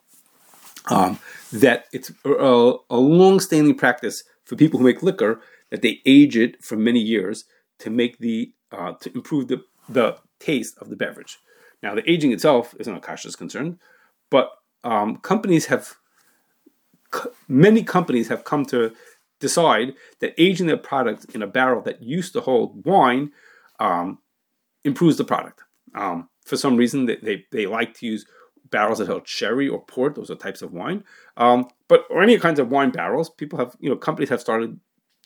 um, 0.89 1.19
that 1.51 1.85
it's 1.93 2.11
a, 2.25 2.73
a 2.89 2.97
long-standing 2.97 3.75
practice 3.75 4.23
for 4.45 4.55
people 4.55 4.79
who 4.79 4.85
make 4.85 5.03
liquor 5.03 5.41
that 5.71 5.81
they 5.81 6.01
age 6.05 6.35
it 6.35 6.63
for 6.63 6.75
many 6.75 6.99
years 6.99 7.45
to 7.79 7.89
make 7.89 8.19
the 8.19 8.53
uh, 8.71 8.93
to 8.93 9.11
improve 9.13 9.47
the 9.47 9.63
the 9.87 10.17
taste 10.39 10.77
of 10.79 10.89
the 10.89 10.95
beverage. 10.95 11.39
Now, 11.81 11.95
the 11.95 12.09
aging 12.09 12.31
itself 12.31 12.75
isn't 12.79 12.95
a 12.95 12.99
kashrus 12.99 13.37
concern, 13.37 13.79
but 14.29 14.51
um, 14.83 15.17
companies 15.17 15.67
have 15.67 15.95
many 17.47 17.83
companies 17.83 18.27
have 18.27 18.43
come 18.43 18.65
to 18.65 18.93
decide 19.39 19.93
that 20.19 20.33
aging 20.37 20.67
their 20.67 20.77
product 20.77 21.25
in 21.33 21.41
a 21.41 21.47
barrel 21.47 21.81
that 21.81 22.01
used 22.01 22.33
to 22.33 22.41
hold 22.41 22.85
wine 22.85 23.31
um, 23.79 24.19
improves 24.83 25.17
the 25.17 25.23
product. 25.23 25.61
Um, 25.95 26.29
for 26.45 26.57
some 26.57 26.77
reason, 26.77 27.05
they, 27.05 27.17
they, 27.17 27.45
they, 27.51 27.65
like 27.65 27.93
to 27.95 28.05
use 28.05 28.25
barrels 28.69 28.99
that 28.99 29.07
hold 29.07 29.27
sherry 29.27 29.67
or 29.67 29.83
port; 29.85 30.15
those 30.15 30.29
are 30.29 30.35
types 30.35 30.61
of 30.61 30.73
wine. 30.73 31.03
Um, 31.37 31.67
but 31.87 32.03
or 32.09 32.21
any 32.21 32.37
kinds 32.37 32.59
of 32.59 32.69
wine 32.69 32.91
barrels, 32.91 33.29
people 33.29 33.57
have 33.57 33.75
you 33.79 33.89
know 33.89 33.95
companies 33.95 34.29
have 34.29 34.41
started 34.41 34.79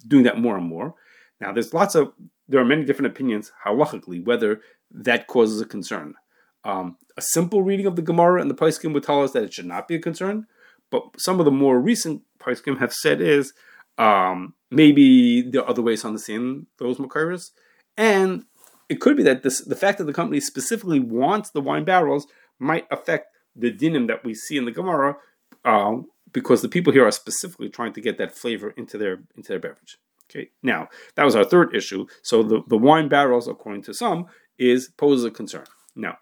doing 0.07 0.23
that 0.23 0.39
more 0.39 0.57
and 0.57 0.65
more. 0.65 0.95
Now, 1.41 1.51
there's 1.51 1.73
lots 1.73 1.95
of 1.95 2.13
there 2.47 2.59
are 2.59 2.65
many 2.65 2.83
different 2.83 3.11
opinions 3.11 3.51
halachically 3.65 4.23
whether 4.23 4.61
that 4.91 5.27
causes 5.27 5.61
a 5.61 5.65
concern. 5.65 6.15
Um, 6.63 6.97
a 7.17 7.21
simple 7.21 7.61
reading 7.61 7.85
of 7.85 7.95
the 7.95 8.01
Gemara 8.01 8.41
and 8.41 8.49
the 8.49 8.55
Poskim 8.55 8.93
would 8.93 9.03
tell 9.03 9.23
us 9.23 9.31
that 9.31 9.43
it 9.43 9.53
should 9.53 9.65
not 9.65 9.87
be 9.87 9.95
a 9.95 9.99
concern, 9.99 10.45
but 10.89 11.03
some 11.17 11.39
of 11.39 11.45
the 11.45 11.51
more 11.51 11.79
recent 11.79 12.21
Poskim 12.39 12.79
have 12.79 12.93
said 12.93 13.21
is 13.21 13.53
um, 13.97 14.53
maybe 14.71 15.41
there 15.41 15.61
are 15.61 15.69
other 15.69 15.81
ways 15.81 16.01
to 16.01 16.07
understand 16.07 16.67
those 16.77 16.97
mekoros, 16.97 17.51
and 17.97 18.45
it 18.89 19.01
could 19.01 19.17
be 19.17 19.23
that 19.23 19.43
this, 19.43 19.61
the 19.61 19.75
fact 19.75 19.97
that 19.97 20.05
the 20.05 20.13
company 20.13 20.39
specifically 20.39 20.99
wants 20.99 21.49
the 21.49 21.61
wine 21.61 21.83
barrels 21.83 22.27
might 22.59 22.85
affect 22.91 23.27
the 23.55 23.71
dinim 23.71 24.07
that 24.07 24.23
we 24.23 24.33
see 24.33 24.57
in 24.57 24.65
the 24.65 24.71
Gemara, 24.71 25.17
uh, 25.65 25.97
because 26.31 26.61
the 26.61 26.69
people 26.69 26.91
here 26.91 27.05
are 27.05 27.11
specifically 27.11 27.69
trying 27.69 27.93
to 27.93 28.01
get 28.01 28.17
that 28.17 28.35
flavor 28.35 28.71
into 28.71 28.97
their 28.97 29.23
into 29.35 29.49
their 29.49 29.59
beverage. 29.59 29.97
Okay, 30.29 30.49
now 30.61 30.87
that 31.15 31.23
was 31.23 31.35
our 31.35 31.43
third 31.43 31.75
issue. 31.75 32.05
So 32.21 32.43
the, 32.43 32.61
the 32.67 32.77
wine 32.77 33.07
barrels, 33.07 33.47
according 33.47 33.83
to 33.83 33.93
some, 33.93 34.25
is 34.57 34.89
poses 34.97 35.25
a 35.25 35.31
concern. 35.31 35.65
Now, 35.95 36.17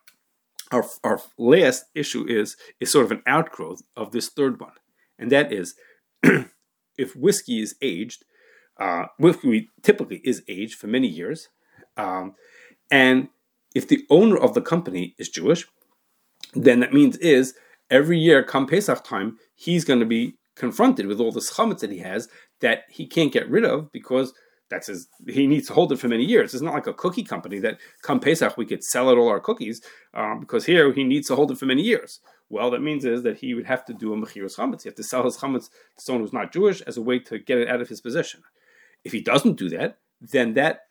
our, 0.71 0.85
our 1.03 1.19
last 1.37 1.85
issue 1.95 2.25
is 2.27 2.57
is 2.79 2.91
sort 2.91 3.05
of 3.05 3.11
an 3.11 3.23
outgrowth 3.27 3.81
of 3.95 4.11
this 4.11 4.29
third 4.29 4.59
one, 4.59 4.73
and 5.19 5.31
that 5.31 5.51
is 5.51 5.75
if 6.23 7.15
whiskey 7.15 7.61
is 7.61 7.75
aged, 7.81 8.25
uh, 8.79 9.05
whiskey 9.19 9.69
typically 9.81 10.21
is 10.23 10.43
aged 10.47 10.75
for 10.75 10.87
many 10.87 11.07
years, 11.07 11.49
um, 11.97 12.35
and 12.89 13.29
if 13.75 13.87
the 13.87 14.05
owner 14.09 14.37
of 14.37 14.53
the 14.53 14.61
company 14.61 15.15
is 15.17 15.29
Jewish, 15.29 15.65
then 16.53 16.79
that 16.81 16.93
means 16.93 17.17
is 17.17 17.53
every 17.89 18.17
year 18.17 18.43
come 18.43 18.67
Pesach 18.67 19.03
time 19.03 19.37
he's 19.55 19.85
going 19.85 19.99
to 19.99 20.05
be 20.05 20.37
confronted 20.55 21.07
with 21.07 21.19
all 21.19 21.31
the 21.31 21.39
chametz 21.39 21.79
that 21.79 21.91
he 21.91 21.99
has 21.99 22.27
that 22.61 22.83
he 22.89 23.05
can't 23.05 23.33
get 23.33 23.49
rid 23.49 23.65
of 23.65 23.91
because 23.91 24.33
that's 24.69 24.87
his 24.87 25.07
he 25.27 25.47
needs 25.47 25.67
to 25.67 25.73
hold 25.73 25.91
it 25.91 25.99
for 25.99 26.07
many 26.07 26.23
years. 26.23 26.53
It's 26.53 26.63
not 26.63 26.73
like 26.73 26.87
a 26.87 26.93
cookie 26.93 27.23
company 27.23 27.59
that 27.59 27.79
come 28.03 28.19
pesach 28.19 28.57
we 28.57 28.65
could 28.65 28.83
sell 28.83 29.09
it 29.09 29.17
all 29.17 29.27
our 29.27 29.39
cookies 29.39 29.81
um, 30.13 30.39
because 30.39 30.65
here 30.65 30.91
he 30.93 31.03
needs 31.03 31.27
to 31.27 31.35
hold 31.35 31.51
it 31.51 31.57
for 31.57 31.65
many 31.65 31.81
years. 31.81 32.21
Well 32.49 32.71
that 32.71 32.81
means 32.81 33.03
is 33.05 33.23
that 33.23 33.37
he 33.37 33.53
would 33.53 33.65
have 33.65 33.83
to 33.85 33.93
do 33.93 34.13
a 34.13 34.17
mechiros 34.17 34.57
chametz. 34.57 34.83
He 34.83 34.89
have 34.89 34.95
to 34.95 35.03
sell 35.03 35.23
his 35.23 35.37
chametz 35.37 35.69
to 35.69 36.03
someone 36.03 36.23
who's 36.23 36.33
not 36.33 36.53
jewish 36.53 36.81
as 36.81 36.97
a 36.97 37.01
way 37.01 37.19
to 37.19 37.39
get 37.39 37.57
it 37.57 37.67
out 37.67 37.81
of 37.81 37.89
his 37.89 38.01
possession. 38.01 38.43
If 39.03 39.11
he 39.11 39.21
doesn't 39.21 39.57
do 39.57 39.69
that 39.69 39.97
then 40.21 40.53
that 40.53 40.81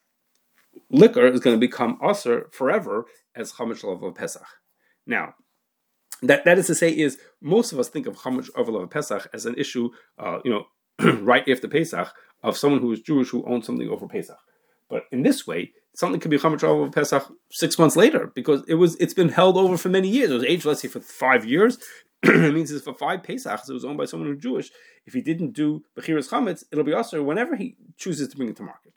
liquor 0.91 1.27
is 1.27 1.41
going 1.41 1.57
to 1.57 1.61
become 1.61 1.99
assur 2.03 2.49
forever 2.53 3.07
as 3.35 3.53
chametz 3.53 3.85
of 3.85 4.15
pesach. 4.15 4.47
Now 5.07 5.35
that, 6.23 6.45
that 6.45 6.59
is 6.59 6.67
to 6.67 6.75
say, 6.75 6.91
is 6.91 7.19
most 7.41 7.73
of 7.73 7.79
us 7.79 7.89
think 7.89 8.07
of 8.07 8.17
chametz 8.17 8.51
of 8.55 8.91
Pesach 8.91 9.29
as 9.33 9.47
an 9.47 9.55
issue, 9.57 9.91
uh, 10.19 10.39
you 10.45 10.51
know, 10.51 10.67
right 11.23 11.49
after 11.49 11.69
Pesach, 11.69 12.13
of 12.43 12.57
someone 12.57 12.81
who 12.81 12.93
is 12.93 13.01
Jewish 13.01 13.31
who 13.31 13.45
owns 13.47 13.67
something 13.67 13.89
over 13.89 14.09
Pesach. 14.09 14.39
But 14.89 15.05
in 15.13 15.23
this 15.23 15.47
way, 15.47 15.73
something 15.95 16.21
could 16.21 16.31
be 16.31 16.39
Chametz 16.39 16.65
over 16.65 16.91
Pesach 16.91 17.31
six 17.51 17.79
months 17.79 17.97
later 17.97 18.33
because 18.35 18.63
it 18.67 18.75
was 18.75 18.97
it's 18.97 19.15
been 19.15 19.29
held 19.29 19.57
over 19.57 19.77
for 19.77 19.89
many 19.89 20.09
years. 20.09 20.31
It 20.31 20.35
was 20.35 20.45
aged, 20.45 20.65
let's 20.65 20.83
say, 20.83 20.89
for 20.89 21.01
five 21.01 21.45
years. 21.45 21.79
it 22.23 22.55
means 22.55 22.71
it's 22.71 22.85
for 22.85 22.95
five 22.95 23.23
Pesachs. 23.23 23.69
It 23.69 23.73
was 23.73 23.85
owned 23.85 23.99
by 23.99 24.05
someone 24.05 24.29
who's 24.29 24.43
Jewish. 24.43 24.71
If 25.07 25.15
he 25.15 25.23
didn't 25.23 25.53
do 25.53 25.85
Mechiras 25.99 26.29
Chametz, 26.29 26.65
it'll 26.71 26.85
be 26.85 26.93
also 26.93 27.23
whenever 27.23 27.57
he 27.57 27.77
chooses 27.97 28.29
to 28.29 28.37
bring 28.37 28.49
it 28.49 28.57
to 28.57 28.63
market. 28.63 28.93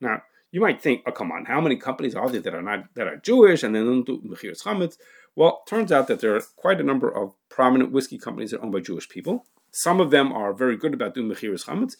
Now, 0.00 0.22
you 0.50 0.60
might 0.60 0.80
think, 0.80 1.02
oh, 1.06 1.12
come 1.12 1.32
on, 1.32 1.46
how 1.46 1.60
many 1.60 1.76
companies 1.76 2.14
are 2.14 2.28
there 2.28 2.40
that 2.40 2.54
are 2.54 2.62
not 2.62 2.94
that 2.94 3.06
are 3.06 3.16
Jewish 3.16 3.62
and 3.62 3.74
they 3.74 3.80
don't 3.80 4.04
do 4.04 4.20
Mechiras 4.22 4.62
Chametz? 4.62 4.96
Well, 5.36 5.62
turns 5.66 5.90
out 5.90 6.06
that 6.08 6.20
there 6.20 6.36
are 6.36 6.42
quite 6.56 6.80
a 6.80 6.84
number 6.84 7.10
of 7.10 7.34
prominent 7.48 7.92
whiskey 7.92 8.18
companies 8.18 8.50
that 8.50 8.60
are 8.60 8.62
owned 8.62 8.72
by 8.72 8.80
Jewish 8.80 9.08
people. 9.08 9.46
Some 9.74 10.00
of 10.00 10.10
them 10.10 10.32
are 10.32 10.52
very 10.52 10.76
good 10.76 10.94
about 10.94 11.14
doing 11.14 11.28
Mechiras 11.28 11.66
Chametz 11.66 11.96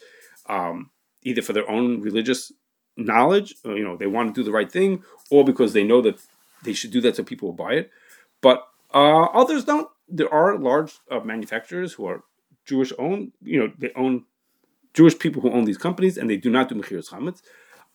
um, 0.47 0.91
either 1.23 1.43
for 1.43 1.53
their 1.53 1.69
own 1.69 2.01
religious 2.01 2.53
knowledge, 2.97 3.55
or, 3.65 3.77
you 3.77 3.83
know, 3.83 3.97
they 3.97 4.07
want 4.07 4.33
to 4.33 4.41
do 4.41 4.45
the 4.45 4.53
right 4.53 4.71
thing, 4.71 5.03
or 5.31 5.45
because 5.45 5.73
they 5.73 5.83
know 5.83 6.01
that 6.01 6.21
they 6.63 6.73
should 6.73 6.93
do 6.93 7.01
that 7.01 7.17
so 7.17 7.25
people 7.25 7.49
will 7.49 7.57
buy 7.57 7.73
it. 7.73 7.91
But 8.41 8.67
uh, 8.93 9.25
others 9.25 9.65
don't. 9.65 9.89
There 10.09 10.33
are 10.33 10.59
large 10.59 10.93
uh, 11.11 11.21
manufacturers 11.21 11.95
who 11.95 12.07
are 12.07 12.23
Jewish 12.65 12.93
owned. 12.99 13.33
You 13.43 13.59
know, 13.59 13.73
they 13.77 13.91
own 13.97 14.25
Jewish 14.93 15.19
people 15.19 15.43
who 15.43 15.51
own 15.51 15.65
these 15.65 15.79
companies, 15.79 16.17
and 16.17 16.31
they 16.31 16.37
do 16.37 16.51
not 16.51 16.69
do 16.69 16.77
mechiras 16.77 17.11
chametz. 17.11 17.43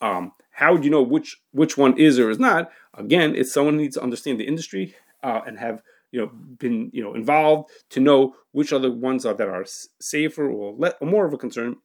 Um, 0.02 0.34
how 0.52 0.74
would 0.74 0.84
you 0.84 0.90
know 0.90 1.02
which 1.02 1.38
which 1.52 1.78
one 1.78 1.98
is 1.98 2.20
or 2.20 2.30
is 2.30 2.40
not? 2.40 2.70
Again, 2.96 3.36
it's 3.36 3.54
someone 3.54 3.76
who 3.76 3.82
needs 3.82 3.96
to 3.96 4.04
understand 4.04 4.40
the 4.40 4.48
industry 4.48 4.96
uh, 5.24 5.42
and 5.48 5.60
have 5.60 5.82
you 6.12 6.20
know 6.20 6.28
been 6.58 6.90
you 6.94 7.04
know 7.04 7.14
involved 7.14 7.70
to 7.90 8.00
know 8.00 8.36
which 8.52 8.74
other 8.74 8.92
ones 8.92 9.26
are 9.26 9.34
that 9.34 9.48
are 9.48 9.66
safer 10.02 10.50
or, 10.50 10.76
le- 10.78 10.96
or 11.02 11.08
more 11.08 11.26
of 11.26 11.34
a 11.34 11.38
concern 11.38 11.76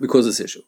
because 0.00 0.26
of 0.26 0.32
this 0.32 0.40
issue. 0.40 0.62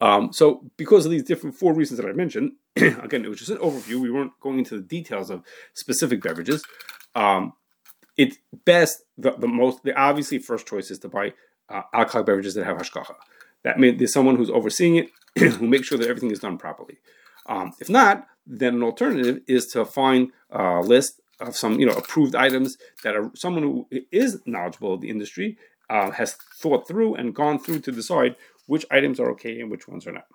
Um, 0.00 0.32
so, 0.32 0.68
because 0.76 1.04
of 1.04 1.12
these 1.12 1.22
different 1.22 1.56
four 1.56 1.72
reasons 1.72 2.00
that 2.00 2.08
I 2.08 2.12
mentioned, 2.12 2.52
again, 2.76 3.24
it 3.24 3.28
was 3.28 3.38
just 3.38 3.50
an 3.50 3.58
overview. 3.58 4.00
We 4.00 4.10
weren't 4.10 4.32
going 4.40 4.58
into 4.58 4.76
the 4.76 4.82
details 4.82 5.30
of 5.30 5.42
specific 5.72 6.20
beverages. 6.22 6.64
Um, 7.14 7.52
it's 8.16 8.38
best, 8.64 9.02
the, 9.16 9.32
the, 9.32 9.48
most, 9.48 9.82
the 9.84 9.96
obviously 9.98 10.38
first 10.38 10.66
choice 10.66 10.90
is 10.90 10.98
to 11.00 11.08
buy 11.08 11.32
uh, 11.68 11.82
alcoholic 11.92 12.26
beverages 12.26 12.54
that 12.54 12.64
have 12.64 12.76
hashgacha. 12.76 13.14
That 13.62 13.78
means 13.78 13.98
there's 13.98 14.12
someone 14.12 14.36
who's 14.36 14.50
overseeing 14.50 14.96
it 14.96 15.10
who 15.54 15.66
makes 15.66 15.86
sure 15.88 15.98
that 15.98 16.08
everything 16.08 16.30
is 16.30 16.40
done 16.40 16.58
properly. 16.58 16.98
Um, 17.46 17.72
if 17.80 17.88
not, 17.88 18.26
then 18.46 18.74
an 18.74 18.82
alternative 18.82 19.40
is 19.46 19.66
to 19.68 19.84
find 19.84 20.32
a 20.50 20.80
list 20.80 21.20
of 21.48 21.56
some, 21.56 21.78
you 21.78 21.86
know, 21.86 21.94
approved 21.94 22.34
items 22.34 22.76
that 23.02 23.16
are 23.16 23.30
someone 23.34 23.62
who 23.62 23.88
is 24.10 24.40
knowledgeable 24.46 24.94
of 24.94 25.00
the 25.00 25.10
industry 25.10 25.56
uh, 25.90 26.10
has 26.10 26.36
thought 26.60 26.88
through 26.88 27.14
and 27.14 27.34
gone 27.34 27.58
through 27.58 27.80
to 27.80 27.92
decide 27.92 28.36
which 28.66 28.86
items 28.90 29.20
are 29.20 29.30
okay 29.32 29.60
and 29.60 29.70
which 29.70 29.86
ones 29.88 30.06
are 30.06 30.12
not. 30.12 30.26